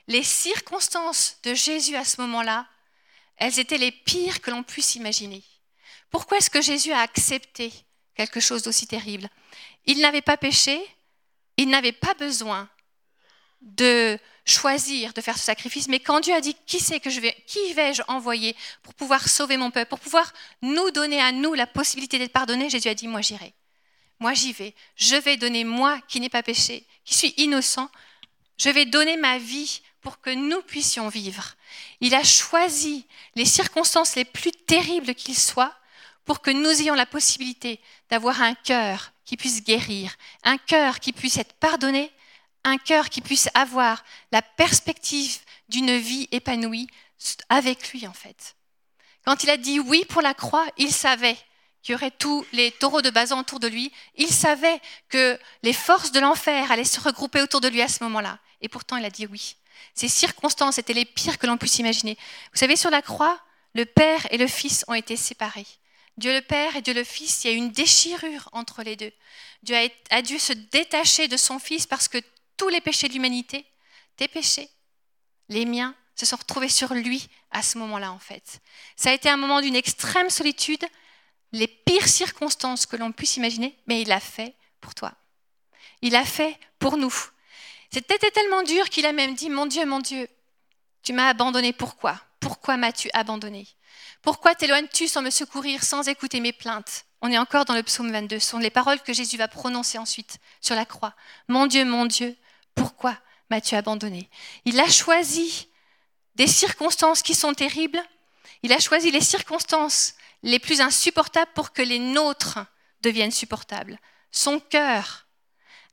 les 0.06 0.22
circonstances 0.22 1.38
de 1.42 1.54
Jésus 1.54 1.96
à 1.96 2.04
ce 2.04 2.20
moment-là, 2.20 2.68
elles 3.36 3.58
étaient 3.58 3.78
les 3.78 3.90
pires 3.90 4.40
que 4.40 4.52
l'on 4.52 4.62
puisse 4.62 4.94
imaginer. 4.94 5.42
Pourquoi 6.10 6.38
est-ce 6.38 6.50
que 6.50 6.62
Jésus 6.62 6.92
a 6.92 7.00
accepté 7.00 7.72
quelque 8.14 8.38
chose 8.38 8.62
d'aussi 8.62 8.86
terrible? 8.86 9.28
Il 9.86 9.98
n'avait 9.98 10.22
pas 10.22 10.36
péché, 10.36 10.80
il 11.56 11.68
n'avait 11.68 11.90
pas 11.90 12.14
besoin 12.14 12.68
de 13.64 14.18
choisir 14.46 15.12
de 15.14 15.20
faire 15.20 15.38
ce 15.38 15.44
sacrifice, 15.44 15.88
mais 15.88 16.00
quand 16.00 16.20
Dieu 16.20 16.34
a 16.34 16.40
dit 16.40 16.54
qui 16.66 16.78
c'est 16.78 17.00
que 17.00 17.10
je 17.10 17.20
vais, 17.20 17.34
qui 17.46 17.72
vais-je 17.72 18.02
envoyer 18.08 18.54
pour 18.82 18.94
pouvoir 18.94 19.26
sauver 19.28 19.56
mon 19.56 19.70
peuple, 19.70 19.88
pour 19.88 20.00
pouvoir 20.00 20.32
nous 20.60 20.90
donner 20.90 21.20
à 21.20 21.32
nous 21.32 21.54
la 21.54 21.66
possibilité 21.66 22.18
d'être 22.18 22.32
pardonnés, 22.32 22.68
Jésus 22.68 22.88
a 22.88 22.94
dit 22.94 23.08
moi 23.08 23.22
j'irai. 23.22 23.54
Moi 24.20 24.34
j'y 24.34 24.52
vais. 24.52 24.74
Je 24.96 25.16
vais 25.16 25.36
donner 25.36 25.64
moi 25.64 25.98
qui 26.08 26.20
n'ai 26.20 26.28
pas 26.28 26.42
péché, 26.42 26.86
qui 27.04 27.14
suis 27.14 27.34
innocent, 27.38 27.88
je 28.58 28.68
vais 28.68 28.84
donner 28.84 29.16
ma 29.16 29.38
vie 29.38 29.80
pour 30.02 30.20
que 30.20 30.30
nous 30.30 30.60
puissions 30.62 31.08
vivre. 31.08 31.54
Il 32.00 32.14
a 32.14 32.22
choisi 32.22 33.06
les 33.34 33.46
circonstances 33.46 34.14
les 34.14 34.26
plus 34.26 34.52
terribles 34.52 35.14
qu'il 35.14 35.36
soit 35.36 35.74
pour 36.26 36.40
que 36.40 36.50
nous 36.50 36.82
ayons 36.82 36.94
la 36.94 37.06
possibilité 37.06 37.80
d'avoir 38.10 38.42
un 38.42 38.54
cœur 38.54 39.12
qui 39.24 39.36
puisse 39.36 39.64
guérir, 39.64 40.14
un 40.42 40.58
cœur 40.58 41.00
qui 41.00 41.12
puisse 41.12 41.38
être 41.38 41.54
pardonné, 41.54 42.10
un 42.64 42.78
cœur 42.78 43.10
qui 43.10 43.20
puisse 43.20 43.48
avoir 43.54 44.04
la 44.32 44.42
perspective 44.42 45.38
d'une 45.68 45.96
vie 45.96 46.28
épanouie 46.32 46.88
avec 47.48 47.92
lui 47.92 48.06
en 48.06 48.12
fait. 48.12 48.56
Quand 49.24 49.42
il 49.44 49.50
a 49.50 49.56
dit 49.56 49.80
oui 49.80 50.04
pour 50.08 50.22
la 50.22 50.34
croix, 50.34 50.66
il 50.76 50.92
savait 50.92 51.36
qu'il 51.82 51.92
y 51.92 51.96
aurait 51.96 52.10
tous 52.10 52.44
les 52.52 52.72
taureaux 52.72 53.02
de 53.02 53.10
Bazan 53.10 53.40
autour 53.40 53.60
de 53.60 53.68
lui. 53.68 53.92
Il 54.16 54.30
savait 54.30 54.80
que 55.08 55.38
les 55.62 55.72
forces 55.72 56.12
de 56.12 56.20
l'enfer 56.20 56.72
allaient 56.72 56.84
se 56.84 57.00
regrouper 57.00 57.42
autour 57.42 57.60
de 57.60 57.68
lui 57.68 57.82
à 57.82 57.88
ce 57.88 58.02
moment-là. 58.04 58.38
Et 58.62 58.68
pourtant, 58.68 58.96
il 58.96 59.04
a 59.04 59.10
dit 59.10 59.26
oui. 59.26 59.56
Ces 59.94 60.08
circonstances 60.08 60.78
étaient 60.78 60.94
les 60.94 61.04
pires 61.04 61.38
que 61.38 61.46
l'on 61.46 61.58
puisse 61.58 61.78
imaginer. 61.78 62.16
Vous 62.52 62.58
savez, 62.58 62.76
sur 62.76 62.90
la 62.90 63.02
croix, 63.02 63.38
le 63.74 63.84
Père 63.84 64.26
et 64.30 64.38
le 64.38 64.46
Fils 64.46 64.84
ont 64.88 64.94
été 64.94 65.16
séparés. 65.16 65.66
Dieu 66.16 66.32
le 66.32 66.42
Père 66.42 66.76
et 66.76 66.82
Dieu 66.82 66.94
le 66.94 67.04
Fils, 67.04 67.44
il 67.44 67.50
y 67.50 67.54
a 67.54 67.56
une 67.56 67.72
déchirure 67.72 68.48
entre 68.52 68.82
les 68.82 68.96
deux. 68.96 69.12
Dieu 69.62 69.76
a, 70.10 70.22
dû 70.22 70.38
se 70.38 70.52
détacher 70.52 71.26
de 71.26 71.36
son 71.36 71.58
Fils 71.58 71.86
parce 71.86 72.06
que 72.06 72.18
tous 72.56 72.68
les 72.68 72.80
péchés 72.80 73.08
de 73.08 73.14
l'humanité, 73.14 73.66
tes 74.16 74.28
péchés, 74.28 74.68
les 75.48 75.64
miens, 75.64 75.94
se 76.14 76.26
sont 76.26 76.36
retrouvés 76.36 76.68
sur 76.68 76.94
lui 76.94 77.28
à 77.50 77.62
ce 77.62 77.78
moment-là 77.78 78.12
en 78.12 78.18
fait. 78.18 78.60
Ça 78.96 79.10
a 79.10 79.14
été 79.14 79.28
un 79.28 79.36
moment 79.36 79.60
d'une 79.60 79.74
extrême 79.74 80.30
solitude, 80.30 80.84
les 81.52 81.66
pires 81.66 82.08
circonstances 82.08 82.86
que 82.86 82.96
l'on 82.96 83.12
puisse 83.12 83.36
imaginer, 83.36 83.76
mais 83.86 84.02
il 84.02 84.08
l'a 84.08 84.20
fait 84.20 84.54
pour 84.80 84.94
toi. 84.94 85.12
Il 86.02 86.12
l'a 86.12 86.24
fait 86.24 86.58
pour 86.78 86.96
nous. 86.96 87.14
C'était 87.92 88.18
tellement 88.30 88.62
dur 88.62 88.88
qu'il 88.90 89.06
a 89.06 89.12
même 89.12 89.34
dit, 89.34 89.50
mon 89.50 89.66
Dieu, 89.66 89.86
mon 89.86 90.00
Dieu, 90.00 90.28
tu 91.02 91.12
m'as 91.12 91.28
abandonné, 91.28 91.72
pourquoi? 91.72 92.20
Pourquoi 92.40 92.76
m'as-tu 92.76 93.08
abandonné? 93.12 93.66
Pourquoi 94.22 94.54
t'éloignes-tu 94.54 95.06
sans 95.06 95.22
me 95.22 95.30
secourir, 95.30 95.84
sans 95.84 96.08
écouter 96.08 96.40
mes 96.40 96.52
plaintes 96.52 97.06
On 97.22 97.30
est 97.30 97.38
encore 97.38 97.64
dans 97.64 97.74
le 97.74 97.82
psaume 97.82 98.10
22. 98.10 98.38
Ce 98.38 98.50
sont 98.50 98.58
les 98.58 98.70
paroles 98.70 99.00
que 99.00 99.12
Jésus 99.12 99.36
va 99.36 99.48
prononcer 99.48 99.98
ensuite 99.98 100.38
sur 100.60 100.74
la 100.74 100.84
croix. 100.84 101.14
Mon 101.48 101.66
Dieu, 101.66 101.84
mon 101.84 102.06
Dieu, 102.06 102.36
pourquoi 102.74 103.16
m'as-tu 103.50 103.74
abandonné? 103.74 104.28
Il 104.64 104.78
a 104.80 104.88
choisi 104.88 105.68
des 106.34 106.46
circonstances 106.46 107.22
qui 107.22 107.34
sont 107.34 107.54
terribles. 107.54 108.02
Il 108.62 108.72
a 108.72 108.80
choisi 108.80 109.10
les 109.10 109.20
circonstances 109.20 110.14
les 110.42 110.58
plus 110.58 110.80
insupportables 110.80 111.52
pour 111.54 111.72
que 111.72 111.82
les 111.82 111.98
nôtres 111.98 112.58
deviennent 113.00 113.30
supportables. 113.30 113.98
Son 114.30 114.60
cœur 114.60 115.26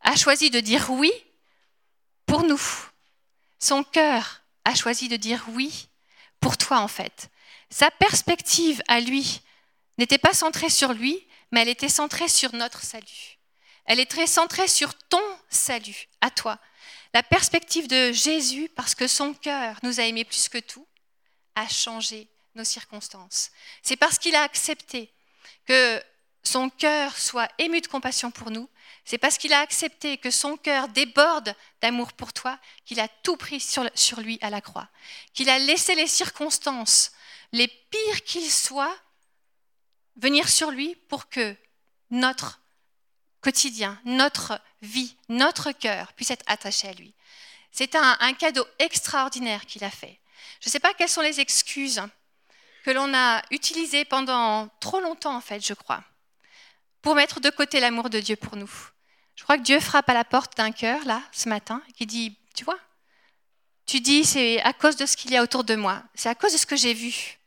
a 0.02 0.16
choisi 0.16 0.50
de 0.50 0.60
dire 0.60 0.90
oui 0.90 1.12
pour 2.26 2.44
nous. 2.44 2.62
Son 3.60 3.84
cœur 3.84 4.42
a 4.66 4.76
choisi 4.76 5.08
de 5.08 5.16
dire 5.16 5.46
oui 5.50 5.90
pour 6.40 6.58
toi 6.58 6.80
en 6.80 6.88
fait. 6.88 7.30
Sa 7.70 7.92
perspective 7.92 8.82
à 8.88 9.00
lui 9.00 9.42
n'était 9.98 10.18
pas 10.18 10.34
centrée 10.34 10.70
sur 10.70 10.94
lui, 10.94 11.28
mais 11.52 11.62
elle 11.62 11.70
était 11.70 11.90
centrée 11.90 12.28
sur 12.28 12.54
notre 12.54 12.82
salut. 12.82 13.38
Elle 13.86 14.00
est 14.00 14.10
très 14.10 14.28
centrée 14.28 14.68
sur 14.68 14.94
ton 14.96 15.22
salut, 15.50 16.08
à 16.22 16.30
toi. 16.30 16.60
La 17.14 17.24
perspective 17.24 17.88
de 17.88 18.12
Jésus, 18.12 18.70
parce 18.76 18.96
que 18.96 19.08
son 19.08 19.34
cœur 19.34 19.78
nous 19.84 20.00
a 20.00 20.04
aimés 20.04 20.26
plus 20.26 20.48
que 20.50 20.58
tout, 20.58 20.88
a 21.56 21.68
changé 21.68 22.28
nos 22.56 22.64
circonstances. 22.64 23.52
C'est 23.82 23.98
parce 23.98 24.18
qu'il 24.18 24.36
a 24.36 24.44
accepté 24.44 25.12
que 25.66 26.02
son 26.44 26.70
cœur 26.70 27.18
soit 27.18 27.50
ému 27.58 27.82
de 27.82 27.88
compassion 27.88 28.32
pour 28.32 28.50
nous, 28.50 28.70
c'est 29.06 29.18
parce 29.18 29.38
qu'il 29.38 29.54
a 29.54 29.60
accepté 29.60 30.18
que 30.18 30.32
son 30.32 30.58
cœur 30.58 30.88
déborde 30.88 31.56
d'amour 31.82 32.14
pour 32.14 32.34
toi, 32.34 32.58
qu'il 32.86 33.00
a 33.00 33.08
tout 33.08 33.36
pris 33.36 33.60
sur, 33.60 34.20
lui 34.22 34.38
à 34.42 34.50
la 34.50 34.62
croix, 34.62 34.88
qu'il 35.34 35.50
a 35.50 35.60
laissé 35.60 35.96
les 35.96 36.08
circonstances 36.08 37.12
les 37.54 37.68
pires 37.68 38.24
qu'ils 38.24 38.52
soient, 38.52 38.96
venir 40.16 40.48
sur 40.50 40.72
lui 40.72 40.96
pour 41.08 41.30
que 41.30 41.56
notre 42.10 42.62
quotidien, 43.42 44.00
notre 44.06 44.60
vie, 44.82 45.16
notre 45.30 45.72
cœur 45.72 46.14
puisse 46.14 46.32
être 46.32 46.46
attaché 46.48 46.88
à 46.88 46.94
lui. 46.94 47.14
C'est 47.72 47.96
un, 47.96 48.34
cadeau 48.34 48.66
extraordinaire 48.80 49.66
qu'il 49.66 49.84
a 49.84 49.90
fait. 49.90 50.20
Je 50.60 50.68
ne 50.68 50.72
sais 50.72 50.80
pas 50.80 50.94
quelles 50.94 51.10
sont 51.10 51.22
les 51.22 51.40
excuses 51.40 52.02
que 52.84 52.92
l'on 52.92 53.14
a 53.14 53.42
utilisées 53.52 54.06
pendant 54.06 54.68
trop 54.80 55.00
longtemps, 55.00 55.36
en 55.36 55.42
fait, 55.42 55.66
je 55.66 55.74
crois, 55.74 56.04
pour 57.02 57.16
mettre 57.16 57.40
de 57.40 57.50
côté 57.50 57.80
l'amour 57.80 58.10
de 58.10 58.20
Dieu 58.20 58.36
pour 58.36 58.56
nous. 58.56 58.72
Je 59.36 59.44
crois 59.44 59.58
que 59.58 59.64
Dieu 59.64 59.80
frappe 59.80 60.10
à 60.10 60.14
la 60.14 60.26
porte 60.26 60.58
d'un 60.58 60.72
cœur, 60.72 61.04
là, 61.06 61.22
ce 61.32 61.48
matin, 61.48 61.82
qui 61.96 62.06
dit, 62.06 62.38
tu 62.54 62.66
vois, 62.66 62.80
tu 63.86 64.02
dis, 64.02 64.26
c'est 64.26 64.62
à 64.62 64.74
cause 64.74 64.98
de 64.98 65.06
ce 65.06 65.16
qu'il 65.16 65.32
y 65.32 65.38
a 65.38 65.44
autour 65.44 65.64
de 65.64 65.76
moi, 65.76 66.04
c'est 66.14 66.30
à 66.30 66.36
cause 66.36 66.54
de 66.54 66.58
ce 66.58 66.66
que 66.66 66.76
j'ai 66.76 66.94
vu. 66.94 67.38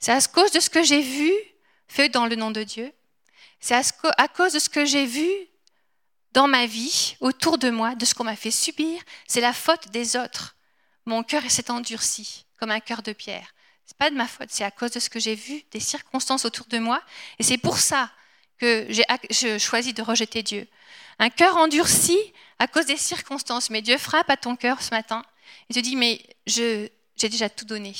C'est 0.00 0.12
à 0.12 0.20
cause 0.20 0.50
de 0.52 0.60
ce 0.60 0.70
que 0.70 0.82
j'ai 0.82 1.02
vu 1.02 1.32
fait 1.88 2.08
dans 2.08 2.26
le 2.26 2.36
nom 2.36 2.50
de 2.50 2.62
Dieu. 2.62 2.92
C'est 3.60 3.74
à 4.16 4.28
cause 4.28 4.52
de 4.52 4.58
ce 4.58 4.68
que 4.68 4.84
j'ai 4.84 5.06
vu 5.06 5.28
dans 6.32 6.46
ma 6.46 6.66
vie, 6.66 7.16
autour 7.20 7.58
de 7.58 7.70
moi, 7.70 7.94
de 7.94 8.04
ce 8.04 8.14
qu'on 8.14 8.24
m'a 8.24 8.36
fait 8.36 8.50
subir. 8.50 9.00
C'est 9.26 9.40
la 9.40 9.52
faute 9.52 9.88
des 9.88 10.16
autres. 10.16 10.56
Mon 11.06 11.22
cœur 11.22 11.42
s'est 11.50 11.70
endurci 11.70 12.46
comme 12.58 12.70
un 12.70 12.80
cœur 12.80 13.02
de 13.02 13.12
pierre. 13.12 13.54
C'est 13.84 13.96
pas 13.96 14.10
de 14.10 14.16
ma 14.16 14.28
faute, 14.28 14.50
c'est 14.50 14.64
à 14.64 14.70
cause 14.70 14.90
de 14.90 15.00
ce 15.00 15.08
que 15.08 15.18
j'ai 15.18 15.34
vu, 15.34 15.62
des 15.70 15.80
circonstances 15.80 16.44
autour 16.44 16.66
de 16.66 16.78
moi. 16.78 17.02
Et 17.38 17.42
c'est 17.42 17.56
pour 17.56 17.78
ça 17.78 18.10
que 18.58 18.86
j'ai 18.90 19.58
choisi 19.58 19.94
de 19.94 20.02
rejeter 20.02 20.42
Dieu. 20.42 20.68
Un 21.18 21.30
cœur 21.30 21.56
endurci 21.56 22.18
à 22.58 22.66
cause 22.66 22.86
des 22.86 22.96
circonstances. 22.96 23.70
Mais 23.70 23.82
Dieu 23.82 23.96
frappe 23.96 24.28
à 24.28 24.36
ton 24.36 24.56
cœur 24.56 24.82
ce 24.82 24.90
matin 24.90 25.24
et 25.70 25.74
te 25.74 25.78
dit, 25.78 25.96
mais 25.96 26.22
j'ai 26.46 26.90
déjà 27.16 27.48
tout 27.48 27.64
donné 27.64 27.94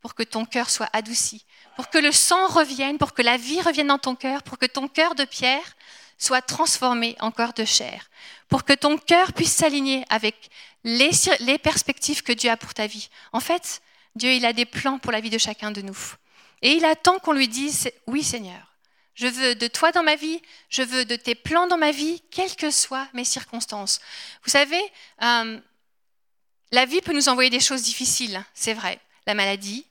pour 0.00 0.14
que 0.14 0.22
ton 0.22 0.44
cœur 0.44 0.70
soit 0.70 0.88
adouci, 0.92 1.44
pour 1.76 1.90
que 1.90 1.98
le 1.98 2.12
sang 2.12 2.46
revienne, 2.48 2.98
pour 2.98 3.14
que 3.14 3.22
la 3.22 3.36
vie 3.36 3.60
revienne 3.60 3.88
dans 3.88 3.98
ton 3.98 4.14
cœur, 4.14 4.42
pour 4.42 4.58
que 4.58 4.66
ton 4.66 4.88
cœur 4.88 5.14
de 5.14 5.24
pierre 5.24 5.76
soit 6.18 6.42
transformé 6.42 7.16
en 7.20 7.30
cœur 7.30 7.52
de 7.52 7.64
chair, 7.64 8.10
pour 8.48 8.64
que 8.64 8.72
ton 8.72 8.98
cœur 8.98 9.32
puisse 9.32 9.52
s'aligner 9.52 10.04
avec 10.08 10.50
les, 10.84 11.10
les, 11.40 11.58
perspectives 11.58 12.22
que 12.22 12.32
Dieu 12.32 12.50
a 12.50 12.56
pour 12.56 12.74
ta 12.74 12.86
vie. 12.86 13.08
En 13.32 13.40
fait, 13.40 13.80
Dieu, 14.16 14.32
il 14.32 14.44
a 14.44 14.52
des 14.52 14.64
plans 14.64 14.98
pour 14.98 15.12
la 15.12 15.20
vie 15.20 15.30
de 15.30 15.38
chacun 15.38 15.70
de 15.70 15.82
nous. 15.82 15.98
Et 16.62 16.72
il 16.72 16.84
attend 16.84 17.18
qu'on 17.18 17.32
lui 17.32 17.48
dise, 17.48 17.90
oui 18.06 18.22
Seigneur, 18.22 18.74
Je 19.14 19.26
veux 19.26 19.54
de 19.54 19.68
toi 19.68 19.92
dans 19.92 20.02
ma 20.02 20.16
vie, 20.16 20.40
je 20.68 20.82
veux 20.82 21.04
de 21.04 21.16
tes 21.16 21.34
plans 21.34 21.66
dans 21.66 21.78
ma 21.78 21.92
vie, 21.92 22.20
quelles 22.30 22.56
que 22.56 22.70
soient 22.70 23.08
mes 23.12 23.24
circonstances. 23.24 24.00
Vous 24.44 24.50
savez, 24.50 24.82
euh, 25.22 25.60
la 26.72 26.84
vie 26.84 27.00
peut 27.00 27.12
nous 27.12 27.28
envoyer 27.28 27.50
des 27.50 27.60
choses 27.60 27.82
difficiles, 27.82 28.44
c'est 28.54 28.74
vrai. 28.74 29.00
La 29.26 29.34
maladie, 29.34 29.86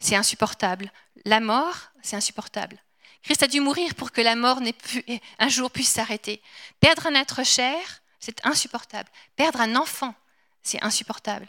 c'est 0.00 0.16
insupportable. 0.16 0.90
La 1.24 1.40
mort, 1.40 1.76
c'est 2.02 2.16
insupportable. 2.16 2.78
Christ 3.22 3.42
a 3.42 3.46
dû 3.46 3.60
mourir 3.60 3.94
pour 3.94 4.12
que 4.12 4.20
la 4.20 4.34
mort 4.34 4.60
pu, 4.82 5.04
un 5.38 5.48
jour 5.48 5.70
puisse 5.70 5.90
s'arrêter. 5.90 6.42
Perdre 6.80 7.06
un 7.06 7.14
être 7.14 7.44
cher, 7.44 7.76
c'est 8.18 8.44
insupportable. 8.46 9.08
Perdre 9.36 9.60
un 9.60 9.76
enfant, 9.76 10.14
c'est 10.62 10.82
insupportable. 10.82 11.46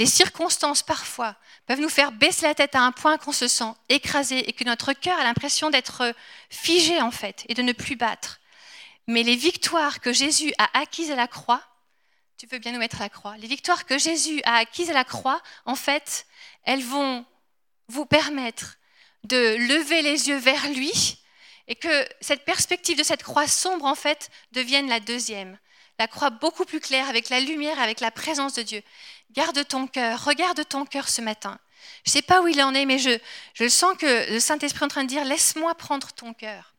Les 0.00 0.06
circonstances, 0.06 0.82
parfois, 0.82 1.34
peuvent 1.66 1.80
nous 1.80 1.88
faire 1.88 2.12
baisser 2.12 2.46
la 2.46 2.54
tête 2.54 2.76
à 2.76 2.82
un 2.82 2.92
point 2.92 3.18
qu'on 3.18 3.32
se 3.32 3.48
sent 3.48 3.72
écrasé 3.88 4.48
et 4.48 4.52
que 4.52 4.64
notre 4.64 4.92
cœur 4.92 5.18
a 5.18 5.24
l'impression 5.24 5.70
d'être 5.70 6.14
figé, 6.50 7.00
en 7.00 7.10
fait, 7.10 7.44
et 7.48 7.54
de 7.54 7.62
ne 7.62 7.72
plus 7.72 7.96
battre. 7.96 8.40
Mais 9.08 9.24
les 9.24 9.34
victoires 9.34 10.00
que 10.00 10.12
Jésus 10.12 10.52
a 10.58 10.78
acquises 10.78 11.10
à 11.10 11.16
la 11.16 11.26
croix, 11.26 11.62
tu 12.36 12.46
veux 12.46 12.58
bien 12.58 12.70
nous 12.70 12.78
mettre 12.78 13.00
à 13.00 13.04
la 13.04 13.08
croix, 13.08 13.36
les 13.38 13.48
victoires 13.48 13.86
que 13.86 13.98
Jésus 13.98 14.40
a 14.44 14.56
acquises 14.56 14.90
à 14.90 14.94
la 14.94 15.04
croix, 15.04 15.42
en 15.64 15.74
fait, 15.74 16.26
elles 16.62 16.84
vont 16.84 17.26
vous 17.88 18.06
permettre 18.06 18.76
de 19.24 19.56
lever 19.56 20.02
les 20.02 20.28
yeux 20.28 20.38
vers 20.38 20.68
lui 20.70 21.18
et 21.66 21.74
que 21.74 22.08
cette 22.20 22.44
perspective 22.44 22.98
de 22.98 23.02
cette 23.02 23.22
croix 23.22 23.46
sombre, 23.46 23.84
en 23.84 23.94
fait, 23.94 24.30
devienne 24.52 24.88
la 24.88 25.00
deuxième. 25.00 25.58
La 25.98 26.08
croix 26.08 26.30
beaucoup 26.30 26.64
plus 26.64 26.80
claire 26.80 27.08
avec 27.08 27.28
la 27.28 27.40
lumière, 27.40 27.78
avec 27.80 28.00
la 28.00 28.10
présence 28.10 28.54
de 28.54 28.62
Dieu. 28.62 28.82
Garde 29.32 29.66
ton 29.66 29.86
cœur, 29.86 30.24
regarde 30.24 30.66
ton 30.66 30.86
cœur 30.86 31.08
ce 31.08 31.20
matin. 31.20 31.58
Je 32.04 32.10
ne 32.10 32.12
sais 32.12 32.22
pas 32.22 32.40
où 32.40 32.48
il 32.48 32.62
en 32.62 32.74
est, 32.74 32.86
mais 32.86 32.98
je, 32.98 33.18
je 33.54 33.68
sens 33.68 33.96
que 33.98 34.32
le 34.32 34.40
Saint-Esprit 34.40 34.80
est 34.80 34.84
en 34.84 34.88
train 34.88 35.04
de 35.04 35.08
dire, 35.08 35.24
laisse-moi 35.24 35.74
prendre 35.74 36.12
ton 36.12 36.32
cœur. 36.32 36.74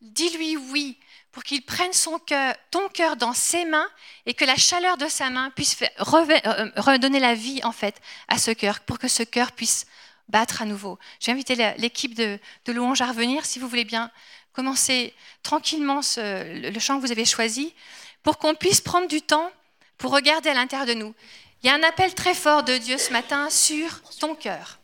Dis-lui 0.00 0.56
oui 0.56 0.98
pour 1.32 1.42
qu'il 1.42 1.64
prenne 1.64 1.92
son 1.92 2.18
cœur, 2.18 2.54
ton 2.70 2.88
cœur 2.88 3.16
dans 3.16 3.32
ses 3.32 3.64
mains 3.64 3.88
et 4.26 4.34
que 4.34 4.44
la 4.44 4.56
chaleur 4.56 4.96
de 4.96 5.08
sa 5.08 5.30
main 5.30 5.50
puisse 5.50 5.80
euh, 5.82 6.70
redonner 6.76 7.20
la 7.20 7.34
vie 7.34 7.60
en 7.64 7.72
fait 7.72 8.00
à 8.28 8.38
ce 8.38 8.50
cœur, 8.50 8.80
pour 8.80 8.98
que 8.98 9.08
ce 9.08 9.22
cœur 9.22 9.52
puisse 9.52 9.86
battre 10.28 10.62
à 10.62 10.64
nouveau. 10.64 10.98
J'ai 11.20 11.32
invité 11.32 11.54
l'équipe 11.78 12.14
de, 12.14 12.38
de 12.64 12.72
louange 12.72 13.00
à 13.00 13.06
revenir, 13.06 13.44
si 13.44 13.58
vous 13.58 13.68
voulez 13.68 13.84
bien 13.84 14.10
commencer 14.52 15.14
tranquillement 15.42 16.00
le 16.16 16.78
chant 16.80 16.96
que 16.96 17.06
vous 17.06 17.12
avez 17.12 17.24
choisi, 17.24 17.74
pour 18.22 18.38
qu'on 18.38 18.54
puisse 18.54 18.80
prendre 18.80 19.08
du 19.08 19.22
temps 19.22 19.50
pour 19.98 20.12
regarder 20.12 20.50
à 20.50 20.54
l'intérieur 20.54 20.86
de 20.86 20.94
nous. 20.94 21.14
Il 21.62 21.66
y 21.66 21.70
a 21.70 21.74
un 21.74 21.82
appel 21.82 22.14
très 22.14 22.34
fort 22.34 22.62
de 22.62 22.76
Dieu 22.76 22.98
ce 22.98 23.12
matin 23.12 23.50
sur 23.50 24.00
ton 24.20 24.34
cœur. 24.34 24.78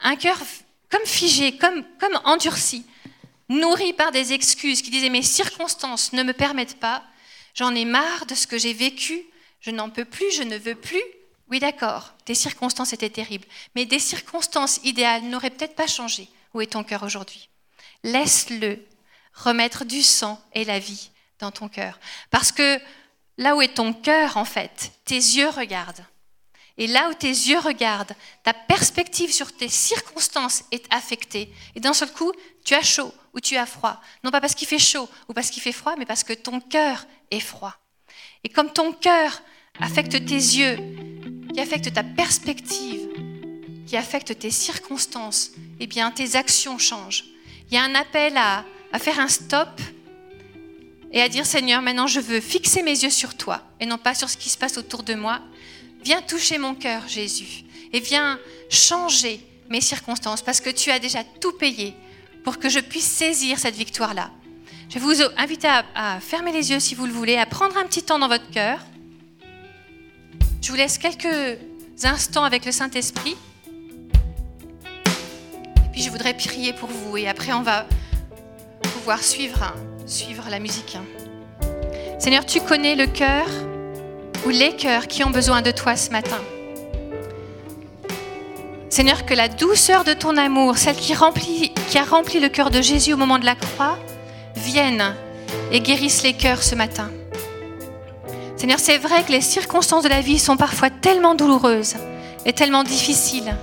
Un 0.00 0.16
cœur 0.16 0.38
comme 0.90 1.06
figé, 1.06 1.56
comme, 1.56 1.84
comme 1.98 2.20
endurci, 2.24 2.84
nourri 3.48 3.92
par 3.92 4.12
des 4.12 4.32
excuses 4.32 4.82
qui 4.82 4.90
disaient 4.90 5.08
mes 5.08 5.22
circonstances 5.22 6.12
ne 6.12 6.22
me 6.22 6.32
permettent 6.32 6.80
pas, 6.80 7.04
j'en 7.54 7.74
ai 7.74 7.84
marre 7.84 8.26
de 8.26 8.34
ce 8.34 8.46
que 8.46 8.58
j'ai 8.58 8.72
vécu, 8.72 9.24
je 9.60 9.70
n'en 9.70 9.90
peux 9.90 10.04
plus, 10.04 10.30
je 10.32 10.42
ne 10.42 10.58
veux 10.58 10.74
plus. 10.74 11.02
Oui, 11.52 11.60
d'accord, 11.60 12.14
tes 12.24 12.34
circonstances 12.34 12.94
étaient 12.94 13.10
terribles, 13.10 13.46
mais 13.74 13.84
des 13.84 13.98
circonstances 13.98 14.80
idéales 14.84 15.24
n'auraient 15.24 15.50
peut-être 15.50 15.74
pas 15.74 15.86
changé. 15.86 16.26
Où 16.54 16.62
est 16.62 16.72
ton 16.72 16.82
cœur 16.82 17.02
aujourd'hui? 17.02 17.50
Laisse-le 18.04 18.82
remettre 19.34 19.84
du 19.84 20.00
sang 20.00 20.42
et 20.54 20.64
la 20.64 20.78
vie 20.78 21.10
dans 21.40 21.50
ton 21.50 21.68
cœur. 21.68 22.00
Parce 22.30 22.52
que 22.52 22.80
là 23.36 23.54
où 23.54 23.60
est 23.60 23.74
ton 23.74 23.92
cœur, 23.92 24.38
en 24.38 24.46
fait, 24.46 24.92
tes 25.04 25.16
yeux 25.16 25.50
regardent. 25.50 26.06
Et 26.78 26.86
là 26.86 27.10
où 27.10 27.12
tes 27.12 27.28
yeux 27.28 27.58
regardent, 27.58 28.14
ta 28.44 28.54
perspective 28.54 29.30
sur 29.30 29.54
tes 29.54 29.68
circonstances 29.68 30.64
est 30.70 30.86
affectée. 30.88 31.52
Et 31.74 31.80
d'un 31.80 31.92
seul 31.92 32.10
coup, 32.12 32.32
tu 32.64 32.72
as 32.72 32.82
chaud 32.82 33.12
ou 33.34 33.40
tu 33.40 33.58
as 33.58 33.66
froid. 33.66 34.00
Non 34.24 34.30
pas 34.30 34.40
parce 34.40 34.54
qu'il 34.54 34.68
fait 34.68 34.78
chaud 34.78 35.06
ou 35.28 35.34
parce 35.34 35.50
qu'il 35.50 35.62
fait 35.62 35.72
froid, 35.72 35.96
mais 35.98 36.06
parce 36.06 36.24
que 36.24 36.32
ton 36.32 36.60
cœur 36.60 37.04
est 37.30 37.40
froid. 37.40 37.76
Et 38.42 38.48
comme 38.48 38.72
ton 38.72 38.94
cœur 38.94 39.42
affecte 39.80 40.12
tes 40.12 40.34
yeux, 40.34 40.78
qui 41.52 41.60
affecte 41.60 41.92
ta 41.92 42.02
perspective, 42.02 43.08
qui 43.86 43.96
affecte 43.96 44.38
tes 44.38 44.50
circonstances, 44.50 45.52
eh 45.80 45.86
bien 45.86 46.10
tes 46.10 46.36
actions 46.36 46.78
changent. 46.78 47.24
Il 47.70 47.74
y 47.74 47.76
a 47.76 47.82
un 47.84 47.94
appel 47.94 48.36
à, 48.36 48.64
à 48.92 48.98
faire 48.98 49.18
un 49.18 49.28
stop 49.28 49.80
et 51.12 51.20
à 51.20 51.28
dire 51.28 51.46
Seigneur, 51.46 51.82
maintenant 51.82 52.06
je 52.06 52.20
veux 52.20 52.40
fixer 52.40 52.82
mes 52.82 53.02
yeux 53.02 53.10
sur 53.10 53.36
toi 53.36 53.62
et 53.80 53.86
non 53.86 53.98
pas 53.98 54.14
sur 54.14 54.30
ce 54.30 54.36
qui 54.36 54.48
se 54.48 54.58
passe 54.58 54.78
autour 54.78 55.02
de 55.02 55.14
moi. 55.14 55.40
Viens 56.04 56.22
toucher 56.22 56.58
mon 56.58 56.74
cœur, 56.74 57.06
Jésus, 57.06 57.64
et 57.92 58.00
viens 58.00 58.38
changer 58.70 59.40
mes 59.68 59.80
circonstances 59.80 60.42
parce 60.42 60.60
que 60.60 60.70
tu 60.70 60.90
as 60.90 60.98
déjà 60.98 61.22
tout 61.24 61.52
payé 61.52 61.94
pour 62.44 62.58
que 62.58 62.68
je 62.68 62.80
puisse 62.80 63.06
saisir 63.06 63.58
cette 63.58 63.76
victoire-là. 63.76 64.30
Je 64.88 64.98
vous 64.98 65.22
inviter 65.38 65.68
à, 65.94 66.20
fermer 66.20 66.52
les 66.52 66.70
yeux 66.70 66.80
si 66.80 66.94
vous 66.94 67.06
le 67.06 67.12
voulez, 67.12 67.36
à 67.36 67.46
prendre 67.46 67.76
un 67.78 67.84
petit 67.84 68.02
temps 68.02 68.18
dans 68.18 68.28
votre 68.28 68.50
cœur. 68.50 68.78
Je 70.62 70.70
vous 70.70 70.76
laisse 70.76 70.96
quelques 70.96 71.58
instants 72.04 72.44
avec 72.44 72.64
le 72.64 72.70
Saint-Esprit. 72.70 73.36
Puis 75.92 76.02
je 76.02 76.08
voudrais 76.08 76.34
prier 76.34 76.72
pour 76.72 76.88
vous 76.88 77.16
et 77.16 77.28
après 77.28 77.52
on 77.52 77.62
va 77.62 77.84
pouvoir 78.94 79.22
suivre 79.22 79.74
suivre 80.06 80.44
la 80.48 80.60
musique. 80.60 80.96
Hein. 80.96 81.04
Seigneur, 82.20 82.46
tu 82.46 82.60
connais 82.60 82.94
le 82.94 83.06
cœur 83.06 83.46
ou 84.46 84.50
les 84.50 84.76
cœurs 84.76 85.08
qui 85.08 85.24
ont 85.24 85.30
besoin 85.30 85.62
de 85.62 85.72
toi 85.72 85.96
ce 85.96 86.10
matin. 86.10 86.40
Seigneur, 88.88 89.26
que 89.26 89.34
la 89.34 89.48
douceur 89.48 90.04
de 90.04 90.12
ton 90.12 90.36
amour, 90.36 90.78
celle 90.78 90.96
qui 90.96 91.12
a 91.12 91.16
rempli 92.04 92.40
le 92.40 92.48
cœur 92.48 92.70
de 92.70 92.80
Jésus 92.80 93.14
au 93.14 93.16
moment 93.16 93.40
de 93.40 93.46
la 93.46 93.56
croix, 93.56 93.98
vienne 94.54 95.16
et 95.72 95.80
guérisse 95.80 96.22
les 96.22 96.34
cœurs 96.34 96.62
ce 96.62 96.76
matin. 96.76 97.10
Seigneur, 98.62 98.78
c'est 98.78 98.98
vrai 98.98 99.24
que 99.24 99.32
les 99.32 99.40
circonstances 99.40 100.04
de 100.04 100.08
la 100.08 100.20
vie 100.20 100.38
sont 100.38 100.56
parfois 100.56 100.88
tellement 100.88 101.34
douloureuses 101.34 101.96
et 102.46 102.52
tellement 102.52 102.84
difficiles. 102.84 103.56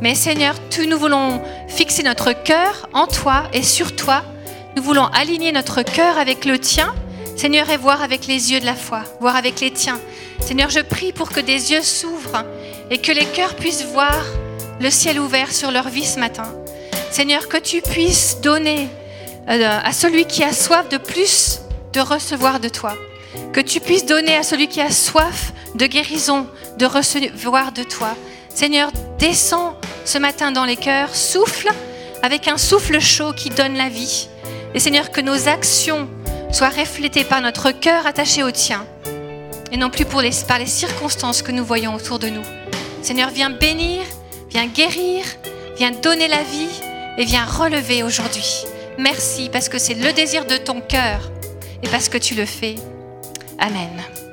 Mais 0.00 0.14
Seigneur, 0.14 0.54
nous 0.88 0.98
voulons 0.98 1.42
fixer 1.68 2.02
notre 2.02 2.32
cœur 2.32 2.88
en 2.94 3.06
toi 3.06 3.42
et 3.52 3.62
sur 3.62 3.94
toi 3.94 4.24
nous 4.76 4.82
voulons 4.82 5.04
aligner 5.08 5.52
notre 5.52 5.82
cœur 5.82 6.16
avec 6.16 6.46
le 6.46 6.58
tien, 6.58 6.94
Seigneur, 7.36 7.68
et 7.68 7.76
voir 7.76 8.00
avec 8.00 8.26
les 8.26 8.50
yeux 8.50 8.60
de 8.60 8.64
la 8.64 8.74
foi, 8.74 9.02
voir 9.20 9.36
avec 9.36 9.60
les 9.60 9.70
tiens. 9.70 10.00
Seigneur, 10.40 10.70
je 10.70 10.80
prie 10.80 11.12
pour 11.12 11.28
que 11.28 11.40
des 11.40 11.72
yeux 11.72 11.82
s'ouvrent 11.82 12.46
et 12.90 12.96
que 12.96 13.12
les 13.12 13.26
cœurs 13.26 13.56
puissent 13.56 13.84
voir 13.92 14.24
le 14.80 14.88
ciel 14.88 15.20
ouvert 15.20 15.52
sur 15.52 15.70
leur 15.70 15.90
vie 15.90 16.06
ce 16.06 16.18
matin. 16.18 16.50
Seigneur, 17.10 17.46
que 17.46 17.58
tu 17.58 17.82
puisses 17.82 18.40
donner 18.40 18.88
euh, 19.50 19.80
à 19.84 19.92
celui 19.92 20.24
qui 20.24 20.42
a 20.42 20.54
soif 20.54 20.88
de 20.88 20.96
plus 20.96 21.60
de 21.92 22.00
recevoir 22.00 22.58
de 22.58 22.70
toi. 22.70 22.94
Que 23.52 23.60
tu 23.60 23.80
puisses 23.80 24.06
donner 24.06 24.36
à 24.36 24.42
celui 24.42 24.68
qui 24.68 24.80
a 24.80 24.90
soif 24.90 25.52
de 25.74 25.86
guérison 25.86 26.46
de 26.78 26.86
recevoir 26.86 27.72
de 27.72 27.82
toi. 27.82 28.16
Seigneur, 28.48 28.90
descends 29.18 29.76
ce 30.04 30.18
matin 30.18 30.52
dans 30.52 30.64
les 30.64 30.76
cœurs, 30.76 31.14
souffle 31.14 31.68
avec 32.22 32.48
un 32.48 32.58
souffle 32.58 33.00
chaud 33.00 33.32
qui 33.32 33.50
donne 33.50 33.76
la 33.76 33.88
vie. 33.88 34.28
Et 34.74 34.80
Seigneur, 34.80 35.10
que 35.10 35.20
nos 35.20 35.48
actions 35.48 36.08
soient 36.52 36.68
reflétées 36.68 37.24
par 37.24 37.40
notre 37.40 37.70
cœur 37.70 38.06
attaché 38.06 38.42
au 38.42 38.50
tien 38.50 38.86
et 39.72 39.76
non 39.76 39.90
plus 39.90 40.04
pour 40.04 40.20
les, 40.20 40.30
par 40.46 40.58
les 40.58 40.66
circonstances 40.66 41.42
que 41.42 41.50
nous 41.50 41.64
voyons 41.64 41.94
autour 41.94 42.20
de 42.20 42.28
nous. 42.28 42.44
Seigneur, 43.02 43.30
viens 43.30 43.50
bénir, 43.50 44.02
viens 44.48 44.66
guérir, 44.66 45.24
viens 45.76 45.90
donner 45.90 46.28
la 46.28 46.42
vie 46.44 46.80
et 47.18 47.24
viens 47.24 47.44
relever 47.44 48.02
aujourd'hui. 48.02 48.64
Merci 48.98 49.50
parce 49.52 49.68
que 49.68 49.78
c'est 49.78 49.94
le 49.94 50.12
désir 50.12 50.44
de 50.44 50.56
ton 50.56 50.80
cœur 50.80 51.30
et 51.82 51.88
parce 51.88 52.08
que 52.08 52.18
tu 52.18 52.34
le 52.34 52.46
fais. 52.46 52.76
Amen. 53.58 54.23